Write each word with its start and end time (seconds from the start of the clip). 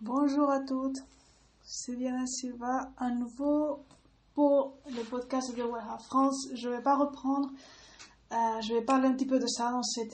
Bonjour 0.00 0.48
à 0.48 0.60
toutes, 0.60 0.98
c'est 1.64 1.96
Diana 1.96 2.24
Silva 2.24 2.92
à 2.98 3.10
nouveau 3.10 3.84
pour 4.32 4.74
le 4.86 5.02
podcast 5.02 5.56
de 5.56 5.62
Wellha 5.64 5.98
France. 5.98 6.46
Je 6.54 6.68
vais 6.68 6.80
pas 6.80 6.94
reprendre, 6.94 7.50
euh, 8.32 8.60
je 8.60 8.74
vais 8.74 8.82
parler 8.82 9.08
un 9.08 9.14
petit 9.14 9.26
peu 9.26 9.40
de 9.40 9.46
ça 9.48 9.72
dans 9.72 9.82
cet 9.82 10.12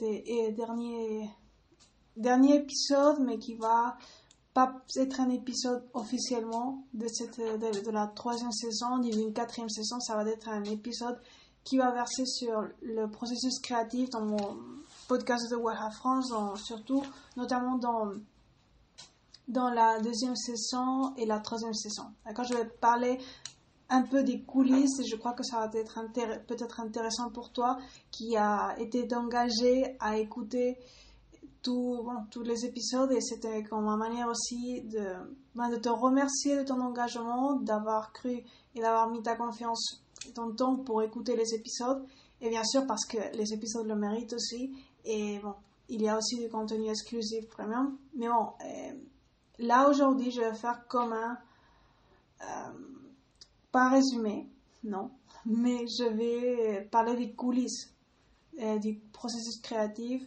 dernier, 0.55 1.29
dernier 2.17 2.55
épisode, 2.55 3.19
mais 3.19 3.37
qui 3.37 3.53
va 3.53 3.95
pas 4.55 4.73
être 4.95 5.19
un 5.19 5.29
épisode 5.29 5.83
officiellement 5.93 6.83
de, 6.95 7.07
cette, 7.07 7.37
de, 7.37 7.91
la 7.91 8.07
troisième 8.07 8.51
saison 8.51 8.97
ni 8.97 9.11
d'une 9.11 9.33
quatrième 9.33 9.69
saison, 9.69 9.99
ça 9.99 10.15
va 10.15 10.27
être 10.27 10.49
un 10.49 10.63
épisode 10.63 11.21
qui 11.63 11.77
va 11.77 11.91
verser 11.91 12.25
sur 12.25 12.67
le 12.81 13.05
processus 13.05 13.59
créatif 13.59 14.09
dans 14.09 14.25
mon 14.25 14.57
podcast 15.07 15.47
de 15.51 15.57
Wellha 15.57 15.91
France, 15.91 16.33
surtout 16.65 17.03
notamment 17.37 17.77
dans 17.77 18.13
dans 19.47 19.69
la 19.69 19.99
deuxième 19.99 20.35
saison 20.35 21.13
et 21.17 21.25
la 21.25 21.39
troisième 21.39 21.73
saison. 21.73 22.05
D'accord 22.25 22.45
Je 22.45 22.55
vais 22.55 22.65
parler 22.65 23.19
un 23.89 24.01
peu 24.01 24.23
des 24.23 24.41
coulisses 24.41 24.99
et 24.99 25.05
je 25.05 25.15
crois 25.15 25.33
que 25.33 25.43
ça 25.43 25.59
va 25.59 25.79
être 25.79 25.99
peut-être 26.47 26.79
intéressant 26.79 27.29
pour 27.29 27.51
toi 27.51 27.77
qui 28.11 28.35
a 28.35 28.75
été 28.79 29.07
engagé 29.15 29.95
à 29.99 30.17
écouter 30.17 30.77
tout, 31.61 32.07
tous 32.31 32.43
les 32.43 32.65
épisodes 32.65 33.11
et 33.11 33.21
c'était 33.21 33.63
comme 33.63 33.85
ma 33.85 33.97
manière 33.97 34.27
aussi 34.27 34.81
de, 34.83 35.05
ben, 35.55 35.69
de 35.69 35.77
te 35.77 35.89
remercier 35.89 36.57
de 36.57 36.63
ton 36.63 36.79
engagement, 36.81 37.55
d'avoir 37.55 38.11
cru 38.11 38.43
et 38.75 38.81
d'avoir 38.81 39.09
mis 39.09 39.21
ta 39.21 39.35
confiance 39.35 40.03
et 40.27 40.31
ton 40.31 40.51
temps 40.51 40.77
pour 40.77 41.01
écouter 41.03 41.35
les 41.35 41.53
épisodes 41.53 42.05
et 42.41 42.49
bien 42.49 42.63
sûr 42.63 42.85
parce 42.87 43.05
que 43.05 43.17
les 43.35 43.53
épisodes 43.53 43.87
le 43.87 43.95
méritent 43.95 44.33
aussi 44.33 44.75
et 45.05 45.39
bon, 45.39 45.53
il 45.89 46.01
y 46.01 46.09
a 46.09 46.17
aussi 46.17 46.37
du 46.37 46.49
contenu 46.49 46.89
exclusif 46.89 47.47
premium 47.49 47.97
mais 48.15 48.27
bon, 48.27 48.49
euh, 48.63 48.93
Là, 49.59 49.89
aujourd'hui, 49.89 50.31
je 50.31 50.41
vais 50.41 50.53
faire 50.53 50.87
comme 50.87 51.13
un... 51.13 51.37
Euh, 52.41 52.73
pas 53.71 53.89
résumé, 53.89 54.49
non, 54.83 55.11
mais 55.45 55.85
je 55.87 56.09
vais 56.09 56.87
parler 56.91 57.15
des 57.15 57.33
coulisses 57.33 57.93
euh, 58.59 58.77
du 58.79 58.95
processus 59.11 59.59
créatif 59.61 60.23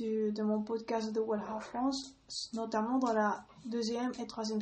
de 0.00 0.42
mon 0.42 0.62
podcast 0.62 1.12
de 1.12 1.20
Wellhouse 1.20 1.64
France, 1.64 2.14
notamment 2.52 2.98
dans 2.98 3.12
la 3.12 3.44
deuxième 3.66 4.12
et 4.18 4.26
troisième 4.26 4.60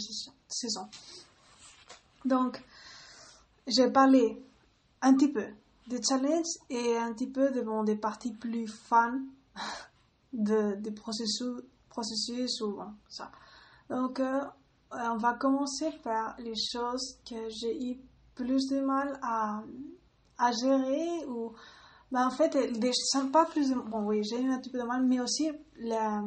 saison. 0.48 0.88
Donc, 2.24 2.62
je 3.66 3.82
vais 3.82 3.92
parler 3.92 4.42
un 5.02 5.14
petit 5.14 5.30
peu 5.30 5.46
des 5.86 6.00
challenges 6.02 6.58
et 6.70 6.96
un 6.96 7.12
petit 7.12 7.28
peu 7.28 7.50
de 7.50 7.60
mon, 7.60 7.84
des 7.84 7.96
parties 7.96 8.32
plus 8.32 8.66
fun 8.66 9.20
de, 10.32 10.74
du 10.76 10.92
processus, 10.92 11.62
processus 11.88 12.60
ou 12.62 12.80
ça. 13.08 13.30
Donc, 13.88 14.20
euh, 14.20 14.40
on 14.92 15.16
va 15.16 15.34
commencer 15.34 15.90
par 16.02 16.36
les 16.38 16.54
choses 16.54 17.18
que 17.28 17.48
j'ai 17.48 17.90
eu 17.90 18.00
plus 18.34 18.68
de 18.68 18.80
mal 18.80 19.18
à, 19.22 19.62
à 20.38 20.52
gérer 20.52 21.26
ou 21.26 21.52
ben, 22.12 22.26
en 22.26 22.30
fait 22.30 22.56
des 22.78 22.92
pas 23.32 23.46
plus 23.46 23.70
de, 23.70 23.74
bon 23.74 24.04
oui 24.04 24.22
j'ai 24.22 24.40
eu 24.40 24.50
un 24.50 24.58
petit 24.58 24.70
peu 24.70 24.78
de 24.78 24.84
mal 24.84 25.02
mais 25.04 25.20
aussi 25.20 25.50
la, 25.78 26.22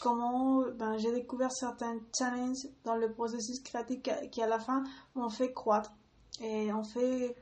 comment 0.00 0.62
ben, 0.78 0.96
j'ai 0.96 1.12
découvert 1.12 1.52
certains 1.52 1.98
challenges 2.16 2.66
dans 2.84 2.96
le 2.96 3.12
processus 3.12 3.60
créatif 3.60 4.00
qui 4.30 4.42
à 4.42 4.46
la 4.46 4.58
fin 4.58 4.82
m'ont 5.14 5.28
fait 5.28 5.52
croître 5.52 5.92
et 6.40 6.72
on 6.72 6.84
fait 6.84 7.36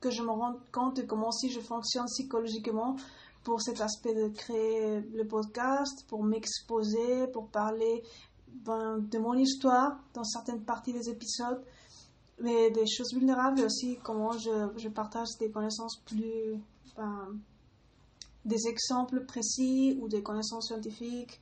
que 0.00 0.10
je 0.10 0.22
me 0.22 0.30
rende 0.30 0.58
compte 0.72 0.96
de 0.96 1.02
comment 1.02 1.30
si 1.30 1.50
je 1.50 1.60
fonctionne 1.60 2.06
psychologiquement 2.06 2.96
pour 3.44 3.60
cet 3.60 3.80
aspect 3.80 4.14
de 4.14 4.28
créer 4.28 5.00
le 5.00 5.26
podcast, 5.26 6.04
pour 6.08 6.22
m'exposer, 6.24 7.26
pour 7.32 7.48
parler 7.48 8.02
ben, 8.64 8.98
de 8.98 9.18
mon 9.18 9.34
histoire 9.34 9.98
dans 10.14 10.24
certaines 10.24 10.62
parties 10.64 10.92
des 10.92 11.08
épisodes, 11.08 11.62
mais 12.40 12.70
des 12.70 12.86
choses 12.86 13.12
vulnérables 13.12 13.60
aussi, 13.62 13.98
comment 14.02 14.32
je, 14.32 14.70
je 14.76 14.88
partage 14.88 15.28
des 15.38 15.50
connaissances 15.50 16.00
plus, 16.06 16.58
ben, 16.96 17.38
des 18.44 18.66
exemples 18.68 19.24
précis 19.26 19.98
ou 20.00 20.08
des 20.08 20.22
connaissances 20.22 20.68
scientifiques 20.68 21.40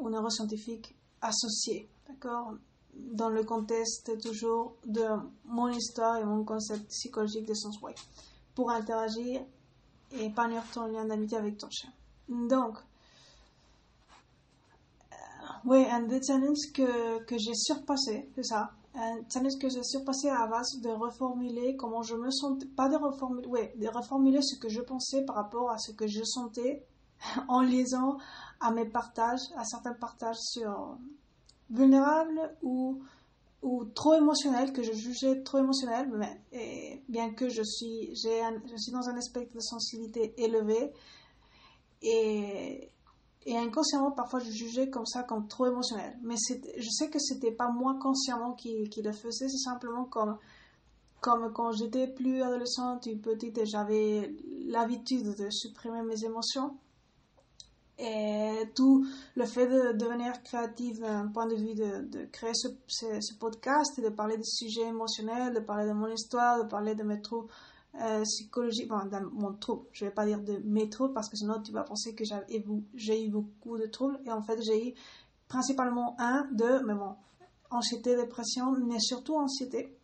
ou 0.00 0.10
neuroscientifiques 0.10 0.94
associées, 1.20 1.88
d'accord? 2.08 2.54
Dans 2.92 3.28
le 3.28 3.44
contexte 3.44 4.18
toujours 4.20 4.76
de 4.84 5.04
mon 5.44 5.68
histoire 5.68 6.16
et 6.16 6.24
mon 6.24 6.44
concept 6.44 6.88
psychologique 6.88 7.46
de 7.46 7.54
sens 7.54 7.78
pour 8.54 8.70
interagir 8.70 9.42
et 10.12 10.24
épanouir 10.24 10.64
ton 10.74 10.86
lien 10.86 11.04
d'amitié 11.04 11.38
avec 11.38 11.56
ton 11.56 11.70
chien. 11.70 11.90
Donc, 12.28 12.78
oui, 15.64 15.84
un 15.90 16.02
des 16.02 16.22
challenges 16.22 16.72
que, 16.74 17.22
que 17.24 17.36
j'ai 17.38 17.54
surpassé, 17.54 18.30
c'est 18.34 18.44
ça. 18.44 18.72
Un 18.94 19.20
challenge 19.32 19.58
que 19.60 19.68
j'ai 19.68 19.84
surpassé 19.84 20.28
à 20.28 20.46
base 20.46 20.80
de 20.82 20.90
reformuler 20.90 21.76
comment 21.76 22.02
je 22.02 22.16
me 22.16 22.30
sentais, 22.30 22.66
pas 22.66 22.88
de 22.88 22.96
reformuler, 22.96 23.46
oui, 23.46 23.60
de 23.76 23.88
reformuler 23.88 24.42
ce 24.42 24.58
que 24.58 24.68
je 24.68 24.80
pensais 24.80 25.24
par 25.24 25.36
rapport 25.36 25.70
à 25.70 25.78
ce 25.78 25.92
que 25.92 26.06
je 26.06 26.24
sentais 26.24 26.84
en 27.48 27.60
liaison 27.60 28.16
à 28.60 28.72
mes 28.72 28.86
partages, 28.86 29.42
à 29.56 29.64
certains 29.64 29.94
partages 29.94 30.40
sur 30.40 30.98
vulnérables 31.70 32.56
ou, 32.62 33.00
ou 33.62 33.84
trop 33.84 34.14
émotionnels, 34.14 34.72
que 34.72 34.82
je 34.82 34.92
jugeais 34.92 35.42
trop 35.42 35.58
émotionnels, 35.58 36.10
mais 36.52 37.02
bien 37.08 37.32
que 37.32 37.48
je 37.48 37.62
suis, 37.62 38.14
j'ai 38.14 38.42
je 38.66 38.76
suis 38.76 38.92
dans 38.92 39.08
un 39.08 39.20
spectre 39.20 39.54
de 39.54 39.60
sensibilité 39.60 40.34
élevé 40.42 40.92
et, 42.02 42.90
et 43.46 43.56
inconsciemment, 43.56 44.10
parfois, 44.10 44.40
je 44.40 44.50
jugeais 44.50 44.90
comme 44.90 45.06
ça, 45.06 45.22
comme 45.22 45.48
trop 45.48 45.66
émotionnel. 45.66 46.18
Mais 46.22 46.34
je 46.38 46.88
sais 46.90 47.08
que 47.08 47.18
c'était 47.18 47.52
pas 47.52 47.70
moi 47.70 47.96
consciemment 48.00 48.52
qui, 48.52 48.88
qui 48.90 49.00
le 49.02 49.12
faisais, 49.12 49.48
c'est 49.48 49.70
simplement 49.70 50.04
comme, 50.04 50.36
comme 51.20 51.52
quand 51.52 51.72
j'étais 51.72 52.06
plus 52.06 52.42
adolescente 52.42 53.06
et 53.06 53.16
petite 53.16 53.56
et 53.58 53.66
j'avais 53.66 54.34
l'habitude 54.66 55.34
de 55.36 55.48
supprimer 55.50 56.02
mes 56.02 56.22
émotions. 56.24 56.76
Et 57.98 58.70
tout 58.74 59.06
le 59.36 59.44
fait 59.44 59.66
de 59.66 59.92
devenir 59.92 60.42
créative 60.42 61.00
d'un 61.00 61.28
point 61.28 61.46
de 61.46 61.54
vue 61.54 61.74
de, 61.74 62.02
de 62.08 62.24
créer 62.26 62.54
ce, 62.54 62.68
ce, 62.88 63.34
podcast 63.38 64.00
de 64.00 64.08
parler 64.08 64.38
des 64.38 64.44
sujets 64.44 64.86
émotionnels, 64.86 65.52
de 65.52 65.60
parler 65.60 65.86
de 65.86 65.92
mon 65.92 66.08
histoire, 66.08 66.62
de 66.62 66.68
parler 66.68 66.94
de 66.94 67.02
mes 67.02 67.20
troubles 67.20 67.48
euh, 67.96 68.22
psychologique, 68.22 68.88
bon, 68.88 69.04
dans 69.06 69.28
mon 69.32 69.52
trouble. 69.54 69.86
Je 69.92 70.04
vais 70.04 70.10
pas 70.10 70.24
dire 70.24 70.40
de 70.40 70.58
mes 70.64 70.88
troubles 70.88 71.12
parce 71.12 71.28
que 71.28 71.36
sinon 71.36 71.60
tu 71.60 71.72
vas 71.72 71.82
penser 71.82 72.14
que 72.14 72.24
j'ai 72.94 73.24
eu 73.24 73.28
beaucoup 73.28 73.76
de 73.78 73.86
troubles. 73.86 74.20
Et 74.24 74.30
en 74.30 74.42
fait, 74.42 74.62
j'ai 74.62 74.90
eu 74.90 74.94
principalement 75.48 76.14
un, 76.18 76.48
deux, 76.52 76.82
mais 76.84 76.94
bon, 76.94 77.16
anxiété, 77.70 78.16
dépression, 78.16 78.72
mais 78.72 79.00
surtout 79.00 79.34
anxiété. 79.36 79.96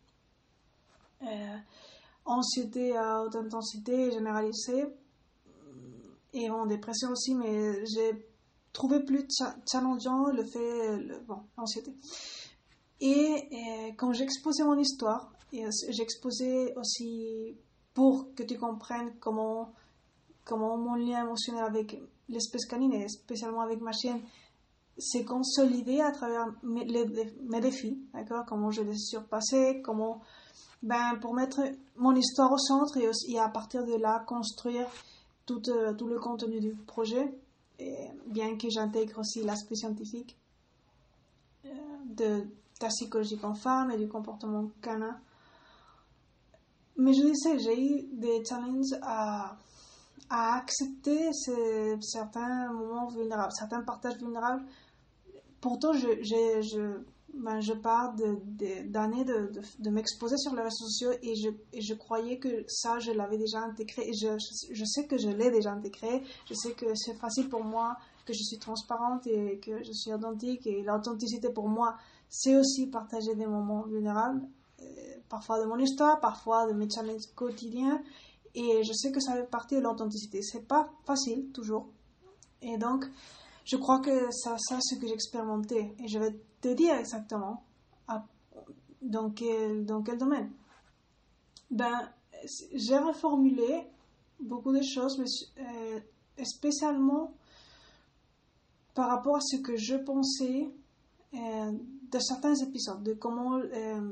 Euh, 1.23 1.57
anxiété 2.25 2.95
à 2.97 3.23
haute 3.23 3.35
intensité 3.35 4.11
généralisée. 4.11 4.85
Et 6.33 6.49
bon, 6.49 6.65
dépression 6.65 7.11
aussi, 7.11 7.33
mais 7.35 7.85
j'ai 7.85 8.27
trouvé 8.73 8.99
plus 8.99 9.25
challengeant 9.71 10.25
le 10.25 10.43
fait, 10.43 11.23
bon, 11.25 11.39
l'anxiété. 11.57 11.95
Et, 12.99 13.47
et, 13.51 13.95
quand 13.97 14.11
j'exposais 14.11 14.63
mon 14.63 14.77
histoire, 14.77 15.31
j'exposais 15.51 16.75
aussi 16.75 17.55
pour 17.97 18.35
que 18.35 18.43
tu 18.43 18.59
comprennes 18.59 19.11
comment, 19.19 19.73
comment 20.45 20.77
mon 20.77 20.93
lien 20.93 21.23
émotionnel 21.23 21.63
avec 21.63 21.99
l'espèce 22.29 22.67
canine, 22.67 22.93
et 22.93 23.09
spécialement 23.09 23.61
avec 23.61 23.81
ma 23.81 23.91
chienne, 23.91 24.21
s'est 24.99 25.25
consolidé 25.25 25.99
à 26.01 26.11
travers 26.11 26.45
mes, 26.61 26.85
défis, 27.59 27.97
d'accord? 28.13 28.45
Comment 28.45 28.69
je 28.69 28.83
les 28.83 28.91
ai 28.91 28.97
surpassés, 28.97 29.81
comment, 29.83 30.21
ben, 30.83 31.17
pour 31.19 31.33
mettre 31.33 31.61
mon 31.95 32.13
histoire 32.13 32.51
au 32.51 32.59
centre 32.59 32.99
et, 32.99 33.39
à 33.39 33.49
partir 33.49 33.83
de 33.83 33.95
là 33.95 34.23
construire 34.27 34.87
tout, 35.47 35.67
euh, 35.67 35.95
tout 35.95 36.07
le 36.07 36.19
contenu 36.19 36.59
du 36.59 36.75
projet, 36.75 37.33
et 37.79 37.95
bien 38.27 38.59
que 38.59 38.69
j'intègre 38.69 39.21
aussi 39.21 39.41
l'aspect 39.41 39.73
scientifique 39.73 40.37
euh, 41.65 41.69
de 42.05 42.43
ta 42.79 42.89
psychologie 42.89 43.39
en 43.41 43.55
femme 43.55 43.89
et 43.89 43.97
du 43.97 44.07
comportement 44.07 44.69
canin 44.83 45.19
mais 46.97 47.13
je 47.13 47.21
disais, 47.21 47.59
j'ai 47.59 47.79
eu 47.79 48.07
des 48.13 48.43
challenges 48.43 48.95
à, 49.01 49.57
à 50.29 50.57
accepter 50.57 51.29
certains 52.01 52.71
moments 52.73 53.07
vulnérables, 53.07 53.53
certains 53.53 53.81
partages 53.81 54.17
vulnérables. 54.17 54.63
Pourtant, 55.61 55.93
je, 55.93 56.07
je, 56.21 56.61
je, 56.61 57.03
ben, 57.33 57.59
je 57.61 57.73
pars 57.73 58.15
d'années 58.15 59.25
de, 59.25 59.51
de, 59.53 59.61
de, 59.79 59.89
m'exposer 59.89 60.37
sur 60.37 60.55
les 60.55 60.61
réseaux 60.61 60.87
sociaux 60.87 61.11
et 61.21 61.35
je, 61.35 61.49
et 61.73 61.81
je 61.81 61.93
croyais 61.93 62.39
que 62.39 62.63
ça, 62.67 62.99
je 62.99 63.11
l'avais 63.11 63.37
déjà 63.37 63.59
intégré. 63.59 64.11
Je, 64.13 64.37
je 64.71 64.85
sais 64.85 65.05
que 65.05 65.17
je 65.17 65.29
l'ai 65.29 65.51
déjà 65.51 65.71
intégré. 65.71 66.23
Je 66.49 66.53
sais 66.53 66.73
que 66.73 66.95
c'est 66.95 67.15
facile 67.15 67.47
pour 67.49 67.63
moi, 67.63 67.97
que 68.25 68.33
je 68.33 68.43
suis 68.43 68.57
transparente 68.57 69.27
et 69.27 69.59
que 69.59 69.83
je 69.83 69.91
suis 69.91 70.11
authentique. 70.13 70.65
Et 70.67 70.81
l'authenticité 70.83 71.49
pour 71.51 71.69
moi, 71.69 71.95
c'est 72.29 72.55
aussi 72.55 72.87
partager 72.87 73.35
des 73.35 73.47
moments 73.47 73.83
vulnérables. 73.83 74.41
Parfois 75.29 75.59
de 75.59 75.65
mon 75.65 75.77
histoire, 75.77 76.19
parfois 76.19 76.67
de 76.67 76.73
mes 76.73 76.89
challenges 76.89 77.27
quotidiens. 77.35 78.01
Et 78.55 78.83
je 78.83 78.93
sais 78.93 79.11
que 79.11 79.19
ça 79.19 79.33
fait 79.33 79.49
partie 79.49 79.75
de 79.75 79.81
l'authenticité. 79.81 80.41
C'est 80.41 80.67
pas 80.67 80.89
facile, 81.05 81.51
toujours. 81.51 81.87
Et 82.61 82.77
donc, 82.77 83.05
je 83.65 83.77
crois 83.77 83.99
que 83.99 84.31
c'est 84.31 84.49
ça 84.57 84.79
ce 84.81 84.95
que 84.95 85.07
j'ai 85.07 85.13
expérimenté. 85.13 85.95
Et 85.99 86.07
je 86.07 86.17
vais 86.17 86.39
te 86.61 86.69
dire 86.69 86.95
exactement 86.95 87.63
dans, 89.01 89.29
quel, 89.31 89.85
dans 89.85 90.01
quel 90.01 90.17
domaine. 90.17 90.51
Ben, 91.69 92.09
j'ai 92.73 92.97
reformulé 92.97 93.87
beaucoup 94.39 94.71
de 94.71 94.81
choses, 94.81 95.17
mais 95.17 95.63
euh, 95.63 95.99
spécialement 96.43 97.33
par 98.93 99.09
rapport 99.09 99.35
à 99.37 99.41
ce 99.41 99.57
que 99.57 99.75
je 99.75 99.95
pensais 99.95 100.69
euh, 101.33 101.71
de 102.11 102.19
certains 102.19 102.55
épisodes, 102.55 103.03
de 103.03 103.13
comment 103.13 103.57
euh, 103.57 104.11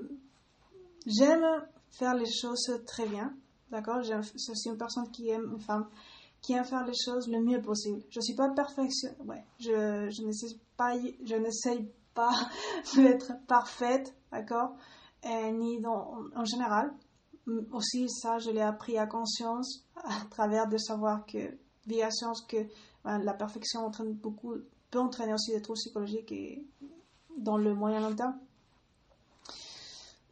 j'aime 1.06 1.46
faire 1.92 2.16
les 2.16 2.30
choses 2.32 2.72
très 2.86 3.08
bien, 3.08 3.34
d'accord? 3.72 4.02
Je 4.02 4.22
suis 4.22 4.70
une 4.70 4.78
personne 4.78 5.10
qui 5.12 5.30
aime, 5.30 5.52
une 5.54 5.62
femme 5.62 5.88
qui 6.42 6.54
aime 6.54 6.64
faire 6.64 6.86
les 6.86 6.94
choses 6.94 7.28
le 7.28 7.42
mieux 7.42 7.62
possible. 7.62 8.04
Je 8.10 8.20
suis 8.22 8.36
pas 8.36 8.50
perfection, 8.50 9.10
ouais, 9.26 9.44
je, 9.60 10.10
je 10.10 10.56
pas, 10.78 10.96
n'essaye 10.96 11.90
pas 12.14 12.34
d'être 12.96 13.34
parfaite, 13.48 14.16
d'accord? 14.32 14.76
Ni 15.26 15.80
dans, 15.82 16.18
en 16.36 16.46
général. 16.46 16.94
Aussi, 17.72 18.10
ça, 18.10 18.40
je 18.40 18.50
l'ai 18.50 18.62
appris 18.62 18.98
à 18.98 19.06
conscience 19.08 19.86
à 19.96 20.26
travers 20.32 20.68
de 20.68 20.78
savoir 20.78 21.26
que, 21.26 21.58
via 21.88 22.10
science, 22.12 22.42
que 22.42 22.58
ben, 23.04 23.20
la 23.20 23.34
perfection 23.34 23.82
entraîne 23.82 24.14
beaucoup 24.14 24.56
peut 24.92 25.00
entraîner 25.00 25.34
aussi 25.34 25.52
des 25.52 25.62
troubles 25.62 25.78
psychologiques 25.78 26.32
et 26.32 26.66
dans 27.38 27.58
le 27.58 27.74
moyen 27.74 28.00
long 28.02 28.16
terme. 28.16 28.40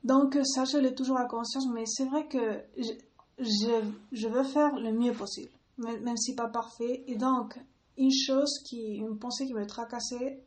Donc 0.03 0.37
ça, 0.43 0.65
je 0.65 0.77
l'ai 0.77 0.93
toujours 0.93 1.17
à 1.17 1.25
conscience, 1.25 1.67
mais 1.73 1.85
c'est 1.85 2.05
vrai 2.05 2.27
que 2.27 2.61
je, 3.37 4.27
veux 4.27 4.43
faire 4.43 4.75
le 4.77 4.91
mieux 4.91 5.13
possible, 5.13 5.51
même, 5.77 6.03
même, 6.03 6.17
si 6.17 6.35
pas 6.35 6.49
parfait. 6.49 7.03
Et 7.07 7.15
donc, 7.15 7.57
une 7.97 8.11
chose 8.11 8.59
qui, 8.65 8.97
une 8.97 9.17
pensée 9.17 9.45
qui 9.45 9.53
me 9.53 9.65
tracassait, 9.65 10.43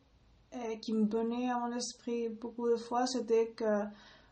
et 0.53 0.81
qui 0.81 0.93
me 0.93 1.07
venait 1.07 1.51
à 1.51 1.59
mon 1.59 1.75
esprit 1.75 2.29
beaucoup 2.29 2.69
de 2.69 2.77
fois, 2.77 3.07
c'était 3.07 3.51
que, 3.51 3.83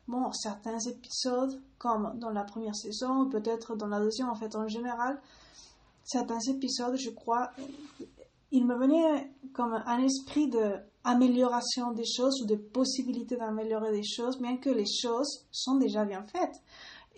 bon, 0.09 0.31
certains 0.33 0.79
épisodes, 0.79 1.61
comme 1.79 2.19
dans 2.19 2.31
la 2.31 2.45
première 2.45 2.75
saison, 2.75 3.29
peut-être 3.29 3.77
dans 3.77 3.89
la 3.89 4.01
deuxième, 4.01 4.29
en 4.29 4.35
fait, 4.35 4.55
en 4.57 4.69
général, 4.69 5.21
certains 6.05 6.41
épisodes, 6.49 6.97
je 6.97 7.11
crois, 7.11 7.51
il 8.53 8.67
me 8.67 8.77
venait 8.77 9.33
comme 9.53 9.75
un 9.87 9.99
esprit 9.99 10.49
d'amélioration 11.05 11.93
des 11.93 12.05
choses 12.05 12.43
ou 12.43 12.47
de 12.47 12.57
possibilité 12.57 13.37
d'améliorer 13.37 13.93
des 13.93 14.05
choses, 14.05 14.39
bien 14.39 14.57
que 14.57 14.71
les 14.71 14.87
choses 14.87 15.47
sont 15.51 15.77
déjà 15.77 16.05
bien 16.05 16.25
faites. 16.25 16.63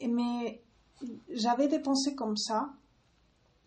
mais 0.02 0.62
j'avais 1.30 1.68
des 1.68 1.78
pensées 1.78 2.14
comme 2.14 2.36
ça 2.36 2.70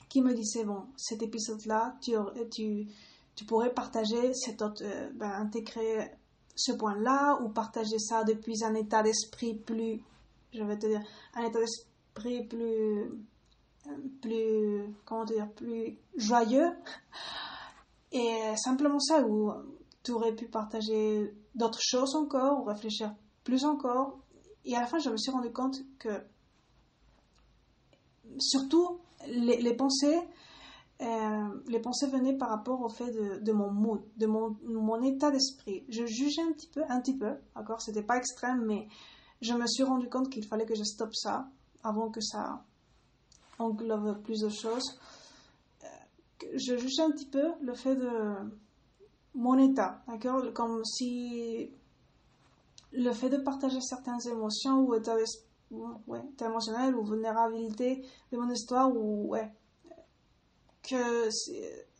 qui 0.09 0.21
me 0.21 0.33
disaient, 0.33 0.65
bon, 0.65 0.87
cet 0.97 1.21
épisode-là, 1.21 1.95
tu, 2.01 2.11
tu, 2.51 2.87
tu, 3.35 3.45
pourrais 3.45 3.73
partager 3.73 4.33
cet 4.33 4.61
autre, 4.63 4.81
euh, 4.83 5.09
ben, 5.13 5.29
intégrer 5.29 6.11
ce 6.55 6.71
point-là 6.71 7.39
ou 7.41 7.49
partager 7.49 7.99
ça 7.99 8.23
depuis 8.23 8.63
un 8.63 8.73
état 8.73 9.03
d'esprit 9.03 9.53
plus, 9.53 10.01
je 10.51 10.63
vais 10.63 10.77
te 10.79 10.87
dire, 10.87 11.01
un 11.35 11.43
état 11.43 11.59
d'esprit 11.59 12.43
plus, 12.47 13.11
plus, 14.21 14.93
comment 15.05 15.25
dire, 15.25 15.47
plus 15.51 15.97
joyeux 16.15 16.71
et 18.11 18.55
simplement 18.57 18.99
ça, 18.99 19.23
où 19.23 19.51
tu 20.03 20.11
aurais 20.11 20.33
pu 20.33 20.47
partager 20.47 21.33
d'autres 21.55 21.81
choses 21.81 22.15
encore, 22.15 22.61
ou 22.61 22.63
réfléchir 22.63 23.13
plus 23.43 23.65
encore. 23.65 24.19
Et 24.65 24.75
à 24.75 24.81
la 24.81 24.87
fin, 24.87 24.99
je 24.99 25.09
me 25.09 25.17
suis 25.17 25.31
rendu 25.31 25.51
compte 25.51 25.77
que, 25.97 26.09
surtout, 28.39 28.99
les, 29.27 29.73
pensées, 29.75 30.19
euh, 31.01 31.61
les 31.67 31.79
pensées 31.79 32.07
venaient 32.07 32.37
par 32.37 32.49
rapport 32.49 32.81
au 32.81 32.89
fait 32.89 33.11
de, 33.11 33.39
de 33.39 33.51
mon 33.51 33.71
mood, 33.71 34.01
de 34.17 34.25
mon, 34.25 34.57
mon 34.63 35.01
état 35.01 35.31
d'esprit. 35.31 35.83
Je 35.89 36.05
jugeais 36.05 36.41
un 36.41 36.51
petit 36.51 36.69
peu, 36.69 36.83
un 36.89 37.01
petit 37.01 37.17
peu, 37.17 37.35
d'accord 37.55 37.81
C'était 37.81 38.03
pas 38.03 38.17
extrême, 38.17 38.65
mais 38.65 38.87
je 39.41 39.53
me 39.53 39.65
suis 39.67 39.83
rendu 39.83 40.09
compte 40.09 40.29
qu'il 40.29 40.45
fallait 40.45 40.65
que 40.65 40.75
je 40.75 40.83
stoppe 40.83 41.15
ça 41.15 41.49
avant 41.83 42.09
que 42.09 42.21
ça 42.21 42.63
englobe 43.57 44.21
plus 44.21 44.41
de 44.41 44.49
choses 44.49 44.97
je 46.55 46.77
juge 46.77 46.99
un 46.99 47.11
petit 47.11 47.25
peu 47.25 47.51
le 47.61 47.73
fait 47.73 47.95
de 47.95 48.09
mon 49.35 49.57
état, 49.57 50.03
d'accord? 50.07 50.53
Comme 50.53 50.83
si 50.85 51.71
le 52.91 53.11
fait 53.11 53.29
de 53.29 53.37
partager 53.37 53.81
certaines 53.81 54.27
émotions 54.27 54.79
ou 54.79 54.95
état, 54.95 55.15
ouais, 56.07 56.21
émotionnel 56.41 56.95
ou 56.95 57.03
vulnérabilité 57.03 58.03
de 58.31 58.37
mon 58.37 58.49
histoire 58.49 58.91
ou 58.95 59.29
ouais, 59.29 59.51
que 60.83 61.29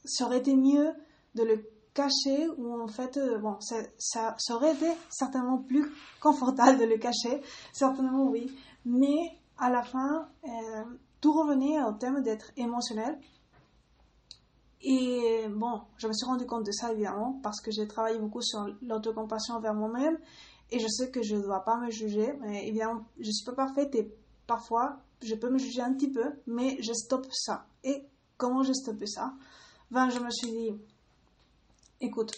ça 0.05 0.25
aurait 0.25 0.39
été 0.39 0.55
mieux 0.55 0.91
de 1.35 1.43
le 1.43 1.63
cacher 1.93 2.47
ou 2.57 2.81
en 2.81 2.87
fait 2.87 3.17
euh, 3.17 3.37
bon 3.39 3.59
ça, 3.59 3.75
ça, 3.97 4.35
aurait 4.55 4.73
été 4.73 4.89
certainement 5.09 5.57
plus 5.57 5.91
confortable 6.21 6.79
de 6.79 6.85
le 6.85 6.97
cacher 6.97 7.41
certainement 7.73 8.25
oui. 8.29 8.51
Mais 8.85 9.37
à 9.57 9.69
la 9.69 9.83
fin 9.83 10.29
euh, 10.45 10.83
tout 11.21 11.33
revenait 11.33 11.81
au 11.83 11.91
thème 11.93 12.21
d'être 12.21 12.51
émotionnel 12.55 13.19
et 14.81 15.47
bon, 15.49 15.81
je 15.97 16.07
me 16.07 16.13
suis 16.13 16.25
rendu 16.25 16.45
compte 16.45 16.65
de 16.65 16.71
ça 16.71 16.91
évidemment 16.93 17.39
parce 17.43 17.59
que 17.61 17.71
j'ai 17.71 17.87
travaillé 17.87 18.17
beaucoup 18.17 18.41
sur 18.41 18.65
l'autocompassion 18.81 19.55
envers 19.55 19.73
moi-même 19.73 20.17
et 20.71 20.79
je 20.79 20.87
sais 20.87 21.11
que 21.11 21.21
je 21.21 21.35
ne 21.35 21.41
dois 21.41 21.65
pas 21.65 21.77
me 21.77 21.89
juger. 21.89 22.33
Mais 22.41 22.67
évidemment, 22.67 23.05
je 23.19 23.27
ne 23.27 23.31
suis 23.31 23.45
pas 23.45 23.53
parfaite 23.53 23.93
et 23.95 24.13
parfois 24.47 24.99
je 25.21 25.35
peux 25.35 25.49
me 25.49 25.57
juger 25.57 25.81
un 25.81 25.93
petit 25.93 26.09
peu, 26.09 26.31
mais 26.47 26.81
je 26.81 26.93
stoppe 26.93 27.27
ça. 27.31 27.65
Et 27.83 28.05
comment 28.37 28.63
je 28.63 28.73
stoppe 28.73 29.05
ça? 29.05 29.33
Ben, 29.91 30.09
Je 30.09 30.19
me 30.19 30.29
suis 30.29 30.49
dit, 30.49 30.71
écoute, 31.99 32.31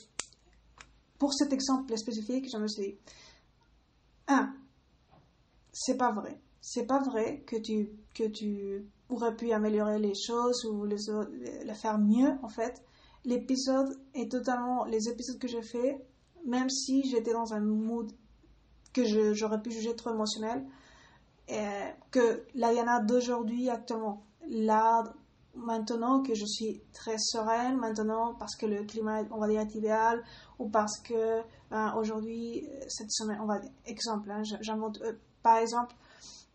pour 1.20 1.34
cet 1.34 1.54
exemple 1.54 1.96
spécifique, 1.96 2.50
je 2.52 2.58
me 2.58 2.68
suis 2.68 2.84
dit, 2.84 2.98
un, 4.28 4.54
c'est 5.72 5.98
pas 5.98 6.12
vrai. 6.12 6.40
C'est 6.60 6.86
pas 6.86 7.00
vrai 7.02 7.44
que 7.46 7.58
tu, 7.58 7.90
que 8.16 8.24
tu 8.28 8.86
aurait 9.12 9.36
pu 9.36 9.52
améliorer 9.52 10.00
les 10.00 10.14
choses 10.16 10.66
ou 10.66 10.86
les, 10.86 10.98
les 11.64 11.74
faire 11.74 11.98
mieux 11.98 12.34
en 12.42 12.50
fait. 12.50 12.84
L'épisode 13.24 14.00
est 14.16 14.32
totalement, 14.32 14.86
les 14.86 15.08
épisodes 15.10 15.38
que 15.38 15.48
j'ai 15.48 15.62
fait, 15.62 16.04
même 16.46 16.70
si 16.70 17.04
j'étais 17.04 17.34
dans 17.34 17.54
un 17.54 17.60
mood 17.60 18.12
que 18.94 19.04
j'aurais 19.34 19.62
pu 19.62 19.72
juger 19.72 19.96
trop 19.96 20.12
émotionnel, 20.12 20.66
et 21.48 21.62
que 22.12 22.44
la 22.56 22.72
Diana 22.72 23.00
d'aujourd'hui 23.00 23.70
actuellement, 23.70 24.24
là, 24.48 25.04
maintenant 25.56 26.24
que 26.24 26.34
je 26.34 26.46
suis 26.46 26.82
très 26.94 27.18
sereine, 27.18 27.78
maintenant 27.78 28.36
parce 28.36 28.56
que 28.56 28.66
le 28.66 28.84
climat, 28.84 29.24
on 29.32 29.40
va 29.40 29.48
dire, 29.48 29.62
est 29.62 29.76
idéal, 29.76 30.24
ou 30.60 30.70
parce 30.70 31.00
que 31.00 31.42
ben, 31.70 31.94
aujourd'hui, 31.96 32.68
cette 32.88 33.12
semaine, 33.12 33.40
on 33.42 33.46
va 33.46 33.60
dire, 33.60 33.72
exemple, 33.86 34.32
hein, 34.32 34.44
euh, 35.02 35.14
par 35.44 35.58
exemple, 35.58 35.96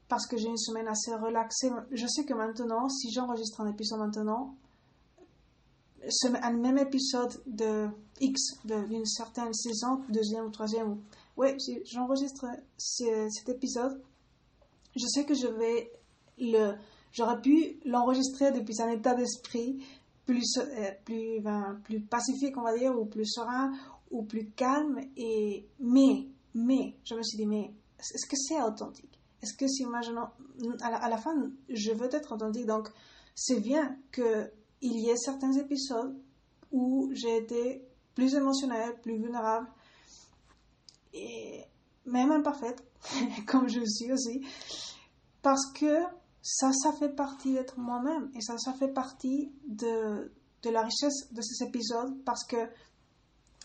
parce 0.09 0.27
que 0.27 0.37
j'ai 0.37 0.49
une 0.49 0.59
semaine 0.59 0.89
assez 0.89 1.15
relaxée. 1.15 1.71
Je 1.91 2.07
sais 2.07 2.25
que 2.25 2.35
maintenant, 2.35 2.89
si 2.89 3.11
j'enregistre 3.13 3.61
un 3.61 3.71
épisode 3.71 4.01
maintenant, 4.01 4.55
un 6.23 6.53
même 6.53 6.79
épisode 6.79 7.43
de 7.47 7.89
X, 8.21 8.41
d'une 8.65 9.07
certaine 9.07 9.53
saison, 9.53 10.03
deuxième 10.09 10.47
ou 10.47 10.51
troisième, 10.51 11.01
ouais, 11.37 11.57
j'enregistre 11.85 12.47
cet 12.77 13.49
épisode, 13.49 14.01
je 14.95 15.07
sais 15.07 15.25
que 15.25 15.35
je 15.35 15.49
vais 15.49 15.91
le, 16.39 16.75
j'aurais 17.13 17.41
pu 17.41 17.81
l'enregistrer 17.85 18.53
depuis 18.53 18.81
un 18.81 18.89
état 18.89 19.15
d'esprit 19.15 19.85
plus, 20.25 20.59
euh, 20.59 20.91
plus, 21.05 21.41
ben, 21.41 21.81
plus 21.85 22.01
pacifique, 22.01 22.57
on 22.57 22.63
va 22.63 22.77
dire, 22.77 22.99
ou 22.99 23.07
plus 23.07 23.27
serein, 23.27 23.73
ou 24.11 24.25
plus 24.25 24.51
calme, 24.51 25.01
et, 25.17 25.67
mais, 25.81 26.27
mais, 26.55 26.97
je 27.05 27.15
me 27.15 27.23
suis 27.23 27.39
dit, 27.39 27.47
mais, 27.47 27.73
est-ce 27.99 28.27
que 28.29 28.37
c'est 28.37 28.61
authentique? 28.61 29.06
Est-ce 29.43 29.55
que 29.55 29.67
si 29.69 29.83
imaginons, 29.83 30.29
à 30.81 31.09
la, 31.09 31.19
fin, 31.19 31.51
je 31.69 31.93
veux 31.93 32.15
être 32.15 32.33
authentique, 32.33 32.67
donc 32.67 32.89
c'est 33.35 33.61
bien 33.61 33.97
qu'il 34.13 34.51
y 34.83 35.11
ait 35.11 35.17
certains 35.17 35.53
épisodes 35.53 36.17
où 36.73 37.11
j'ai 37.13 37.37
été 37.37 37.87
plus 38.15 38.35
émotionnelle, 38.35 38.99
plus 39.03 39.19
vulnérable, 39.19 39.69
et 41.13 41.65
même 42.07 42.33
imparfaite, 42.33 42.83
comme 43.47 43.69
je 43.69 43.81
suis 43.85 44.13
aussi, 44.13 44.45
parce 45.43 45.71
que 45.73 46.03
ça, 46.43 46.73
ça 46.73 46.93
fait 46.93 47.15
partie 47.15 47.53
d'être 47.53 47.79
moi-même, 47.79 48.31
et 48.35 48.41
ça, 48.41 48.57
ça 48.59 48.73
fait 48.73 48.93
partie 48.93 49.53
de, 49.67 50.33
de 50.63 50.71
la 50.71 50.83
richesse 50.83 51.33
de 51.33 51.43
ces 51.43 51.65
épisodes, 51.65 52.17
parce 52.25 52.45
que 52.45 52.69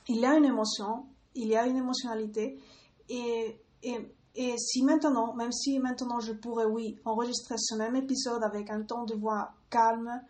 il 0.09 0.19
y 0.19 0.25
a 0.25 0.35
une 0.35 0.45
émotion, 0.45 1.05
il 1.35 1.47
y 1.47 1.55
a 1.55 1.65
une 1.65 1.77
émotionnalité, 1.77 2.59
et 3.09 3.57
et 4.35 4.57
si 4.57 4.83
maintenant, 4.83 5.33
même 5.33 5.51
si 5.51 5.79
maintenant 5.79 6.19
je 6.19 6.31
pourrais, 6.31 6.65
oui, 6.65 6.97
enregistrer 7.05 7.55
ce 7.57 7.75
même 7.75 7.95
épisode 7.95 8.43
avec 8.43 8.69
un 8.69 8.83
ton 8.83 9.03
de 9.03 9.13
voix 9.13 9.53
calme, 9.69 10.21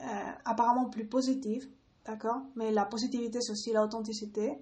euh, 0.00 0.32
apparemment 0.44 0.88
plus 0.88 1.06
positif, 1.06 1.64
d'accord 2.06 2.42
Mais 2.54 2.70
la 2.70 2.84
positivité, 2.84 3.40
c'est 3.40 3.52
aussi 3.52 3.72
l'authenticité. 3.72 4.58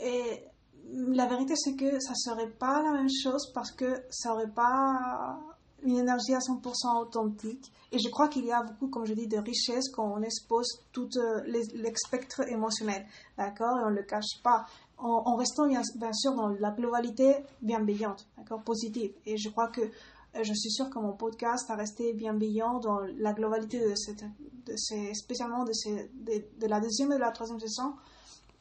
Et 0.00 0.44
la 0.90 1.26
vérité, 1.26 1.54
c'est 1.56 1.76
que 1.76 1.98
ça 2.00 2.14
serait 2.14 2.50
pas 2.50 2.82
la 2.82 2.92
même 2.92 3.08
chose 3.10 3.52
parce 3.52 3.72
que 3.72 4.02
ça 4.10 4.34
aurait 4.34 4.50
pas 4.50 5.38
une 5.82 5.96
énergie 5.96 6.34
à 6.34 6.38
100% 6.38 7.00
authentique. 7.00 7.72
Et 7.92 7.98
je 7.98 8.08
crois 8.10 8.28
qu'il 8.28 8.44
y 8.44 8.52
a 8.52 8.62
beaucoup, 8.62 8.88
comme 8.88 9.06
je 9.06 9.14
dis, 9.14 9.28
de 9.28 9.38
richesse 9.38 9.88
quand 9.90 10.12
on 10.12 10.22
expose 10.22 10.66
tout 10.92 11.08
euh, 11.16 11.42
le 11.46 11.94
spectre 11.94 12.48
émotionnel. 12.48 13.06
D'accord 13.36 13.78
Et 13.78 13.84
on 13.84 13.90
ne 13.90 13.96
le 13.96 14.02
cache 14.02 14.42
pas. 14.42 14.66
En, 15.00 15.36
restant 15.36 15.68
bien, 15.68 15.82
sûr 16.12 16.34
dans 16.34 16.48
la 16.48 16.72
globalité 16.72 17.36
bienveillante, 17.62 18.26
d'accord 18.36 18.62
Positive. 18.62 19.12
Et 19.26 19.36
je 19.36 19.48
crois 19.48 19.68
que 19.68 19.80
euh, 19.80 20.42
je 20.42 20.52
suis 20.52 20.70
sûre 20.70 20.90
que 20.90 20.98
mon 20.98 21.12
podcast 21.12 21.70
a 21.70 21.76
resté 21.76 22.12
bienveillant 22.14 22.80
dans 22.80 22.98
la 23.16 23.32
globalité 23.32 23.78
de, 23.78 23.94
cette, 23.94 24.24
de 24.66 24.76
ces, 24.76 25.14
spécialement 25.14 25.64
de, 25.64 25.72
ces, 25.72 26.10
de, 26.14 26.66
la 26.66 26.80
deuxième 26.80 27.12
et 27.12 27.14
de 27.14 27.20
la 27.20 27.30
troisième 27.30 27.60
saison. 27.60 27.94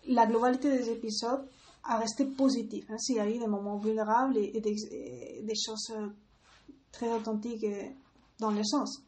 La 0.07 0.27
globalité 0.27 0.69
des 0.69 0.89
épisodes 0.91 1.47
a 1.83 1.97
resté 1.97 2.25
positive. 2.25 2.85
Hein, 2.89 2.99
S'il 2.99 3.15
y 3.15 3.19
a 3.19 3.27
eu 3.27 3.39
des 3.39 3.47
moments 3.47 3.77
vulnérables 3.77 4.37
et, 4.37 4.61
des, 4.61 5.41
des, 5.41 5.55
choses 5.55 5.91
euh, 5.95 6.07
très 6.91 7.11
authentiques 7.11 7.65
dans 8.39 8.51
le 8.51 8.63
sens. 8.63 9.01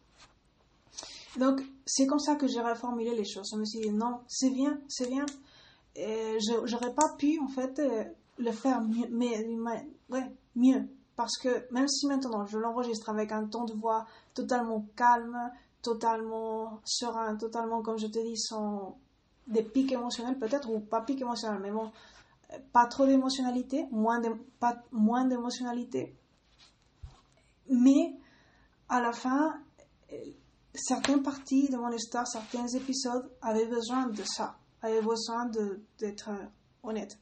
Donc, 1.38 1.62
c'est 1.86 2.08
comme 2.08 2.20
ça 2.20 2.36
que 2.36 2.48
j'ai 2.48 2.62
reformulé 2.62 3.16
les 3.16 3.26
choses. 3.26 3.50
Je 3.54 3.60
me 3.60 3.66
suis 3.66 3.82
dit, 3.82 3.92
non, 3.92 4.20
c'est 4.28 4.50
bien, 4.50 4.80
c'est 4.88 5.10
bien. 5.10 5.26
Je 6.00 6.72
n'aurais 6.72 6.94
pas 6.94 7.16
pu, 7.18 7.40
en 7.40 7.48
fait, 7.48 7.80
euh, 7.80 8.04
le 8.38 8.52
faire 8.52 8.82
mieux, 8.82 9.08
mais, 9.12 9.46
ouais, 10.10 10.36
mieux. 10.56 10.88
Parce 11.16 11.38
que 11.38 11.72
même 11.74 11.88
si 11.88 12.08
maintenant 12.08 12.46
je 12.46 12.58
l'enregistre 12.58 13.10
avec 13.10 13.32
un 13.34 13.46
ton 13.48 13.66
de 13.66 13.74
voix 13.74 14.06
totalement 14.34 14.86
calme, 14.96 15.38
totalement 15.82 16.80
serein, 16.86 17.36
totalement, 17.36 17.82
comme 17.82 17.98
je 17.98 18.08
te 18.08 18.20
dis, 18.20 18.38
sans 18.38 18.98
des 19.48 19.64
pics 19.64 19.92
émotionnels 19.92 20.38
peut-être, 20.40 20.70
ou 20.70 20.80
pas 20.80 21.02
pics 21.02 21.22
émotionnels, 21.22 21.60
mais 21.62 21.72
bon, 21.72 21.92
pas 22.72 22.86
trop 22.86 23.06
d'émotionnalité, 23.06 23.88
moins 23.92 24.20
d'émotionnalité. 24.22 26.16
Mais 27.70 28.16
à 28.88 29.02
la 29.02 29.12
fin, 29.12 29.60
certaines 30.74 31.22
parties 31.22 31.68
de 31.70 31.78
mon 31.78 31.92
histoire, 31.92 32.28
certains 32.28 32.68
épisodes 32.68 33.30
avaient 33.42 33.68
besoin 33.68 34.08
de 34.08 34.24
ça, 34.24 34.58
avaient 34.82 35.02
besoin 35.02 35.50
d'être 36.00 36.30
honnête, 36.84 37.18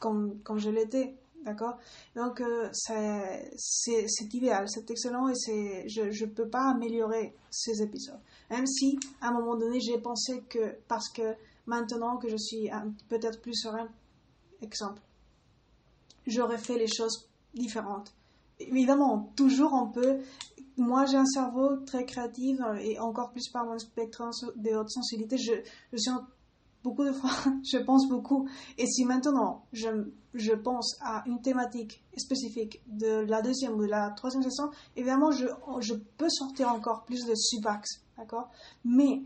comme, 0.00 0.40
comme 0.42 0.58
je 0.58 0.70
l'étais. 0.70 1.14
D'accord? 1.44 1.78
Donc, 2.16 2.40
euh, 2.40 2.68
c'est 2.72 4.34
idéal, 4.34 4.68
c'est 4.68 4.90
excellent 4.90 5.28
et 5.28 5.84
je 5.86 6.24
ne 6.24 6.30
peux 6.30 6.48
pas 6.48 6.70
améliorer 6.70 7.34
ces 7.50 7.82
épisodes. 7.82 8.18
Même 8.50 8.66
si, 8.66 8.98
à 9.20 9.28
un 9.28 9.32
moment 9.32 9.56
donné, 9.56 9.78
j'ai 9.78 9.98
pensé 9.98 10.42
que, 10.48 10.74
parce 10.88 11.08
que 11.08 11.36
maintenant 11.66 12.16
que 12.16 12.28
je 12.28 12.36
suis 12.36 12.68
peut-être 13.08 13.40
plus 13.40 13.54
serein, 13.54 13.88
exemple, 14.60 15.00
j'aurais 16.26 16.58
fait 16.58 16.78
les 16.78 16.88
choses 16.88 17.28
différentes. 17.54 18.12
Évidemment, 18.58 19.30
toujours 19.36 19.72
on 19.72 19.88
peut 19.88 20.18
moi, 20.78 21.06
j'ai 21.06 21.16
un 21.16 21.26
cerveau 21.26 21.76
très 21.86 22.04
créatif 22.04 22.60
euh, 22.60 22.74
et 22.74 22.98
encore 22.98 23.30
plus 23.30 23.48
par 23.48 23.64
mon 23.64 23.78
spectre 23.78 24.22
de 24.56 24.76
haute 24.76 24.90
sensibilité. 24.90 25.38
Je, 25.38 25.54
je 25.92 25.96
suis 25.96 26.10
beaucoup 26.82 27.04
de 27.04 27.12
fois, 27.12 27.30
je 27.64 27.78
pense 27.78 28.08
beaucoup. 28.08 28.48
Et 28.78 28.86
si 28.86 29.04
maintenant 29.04 29.64
je, 29.72 29.88
je 30.34 30.52
pense 30.52 30.96
à 31.00 31.24
une 31.26 31.40
thématique 31.40 32.04
spécifique 32.16 32.82
de 32.86 33.24
la 33.28 33.42
deuxième 33.42 33.74
ou 33.74 33.82
de 33.82 33.90
la 33.90 34.10
troisième 34.10 34.42
session, 34.42 34.70
évidemment, 34.96 35.30
je, 35.30 35.46
je 35.80 35.94
peux 35.94 36.28
sortir 36.28 36.68
encore 36.68 37.04
plus 37.04 37.24
de 37.24 37.34
subaxe, 37.34 38.02
d'accord? 38.16 38.50
Mais 38.84 39.22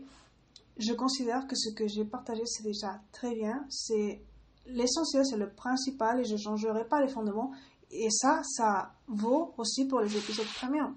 je 0.77 0.93
considère 0.93 1.47
que 1.47 1.55
ce 1.55 1.69
que 1.73 1.87
j'ai 1.87 2.05
partagé, 2.05 2.43
c'est 2.45 2.63
déjà 2.63 3.01
très 3.11 3.35
bien. 3.35 3.65
C'est 3.69 4.21
l'essentiel, 4.65 5.25
c'est 5.25 5.37
le 5.37 5.49
principal 5.49 6.19
et 6.19 6.25
je 6.25 6.33
ne 6.33 6.39
changerai 6.39 6.85
pas 6.85 7.01
les 7.01 7.07
fondements. 7.09 7.51
Et 7.91 8.09
ça, 8.09 8.41
ça 8.43 8.93
vaut 9.07 9.53
aussi 9.57 9.85
pour 9.85 9.99
les 9.99 10.15
épisodes 10.15 10.47
premium. 10.55 10.95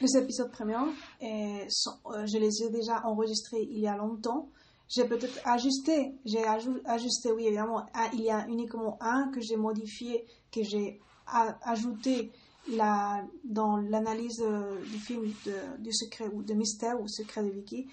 Les 0.00 0.18
épisodes 0.18 0.50
premium, 0.50 0.92
euh, 1.22 1.64
je 2.26 2.38
les 2.38 2.62
ai 2.64 2.70
déjà 2.70 3.06
enregistrés 3.06 3.62
il 3.70 3.78
y 3.78 3.86
a 3.86 3.96
longtemps. 3.96 4.50
J'ai 4.88 5.04
peut-être 5.04 5.40
ajusté, 5.44 6.14
j'ai 6.24 6.44
ajusté, 6.44 7.32
oui, 7.32 7.46
évidemment. 7.46 7.84
il 8.12 8.20
y 8.22 8.30
a 8.30 8.46
uniquement 8.48 8.96
un 9.00 9.28
que 9.32 9.40
j'ai 9.40 9.56
modifié, 9.56 10.24
que 10.52 10.62
j'ai 10.62 11.00
ajouté 11.62 12.30
la, 12.68 13.24
dans 13.44 13.76
l'analyse 13.76 14.40
euh, 14.42 14.80
du 14.84 14.98
film 14.98 15.32
du 15.78 15.92
secret 15.92 16.28
ou 16.32 16.42
de 16.42 16.54
mystère 16.54 17.00
ou 17.00 17.08
secret 17.08 17.42
de 17.42 17.50
Vicky, 17.50 17.86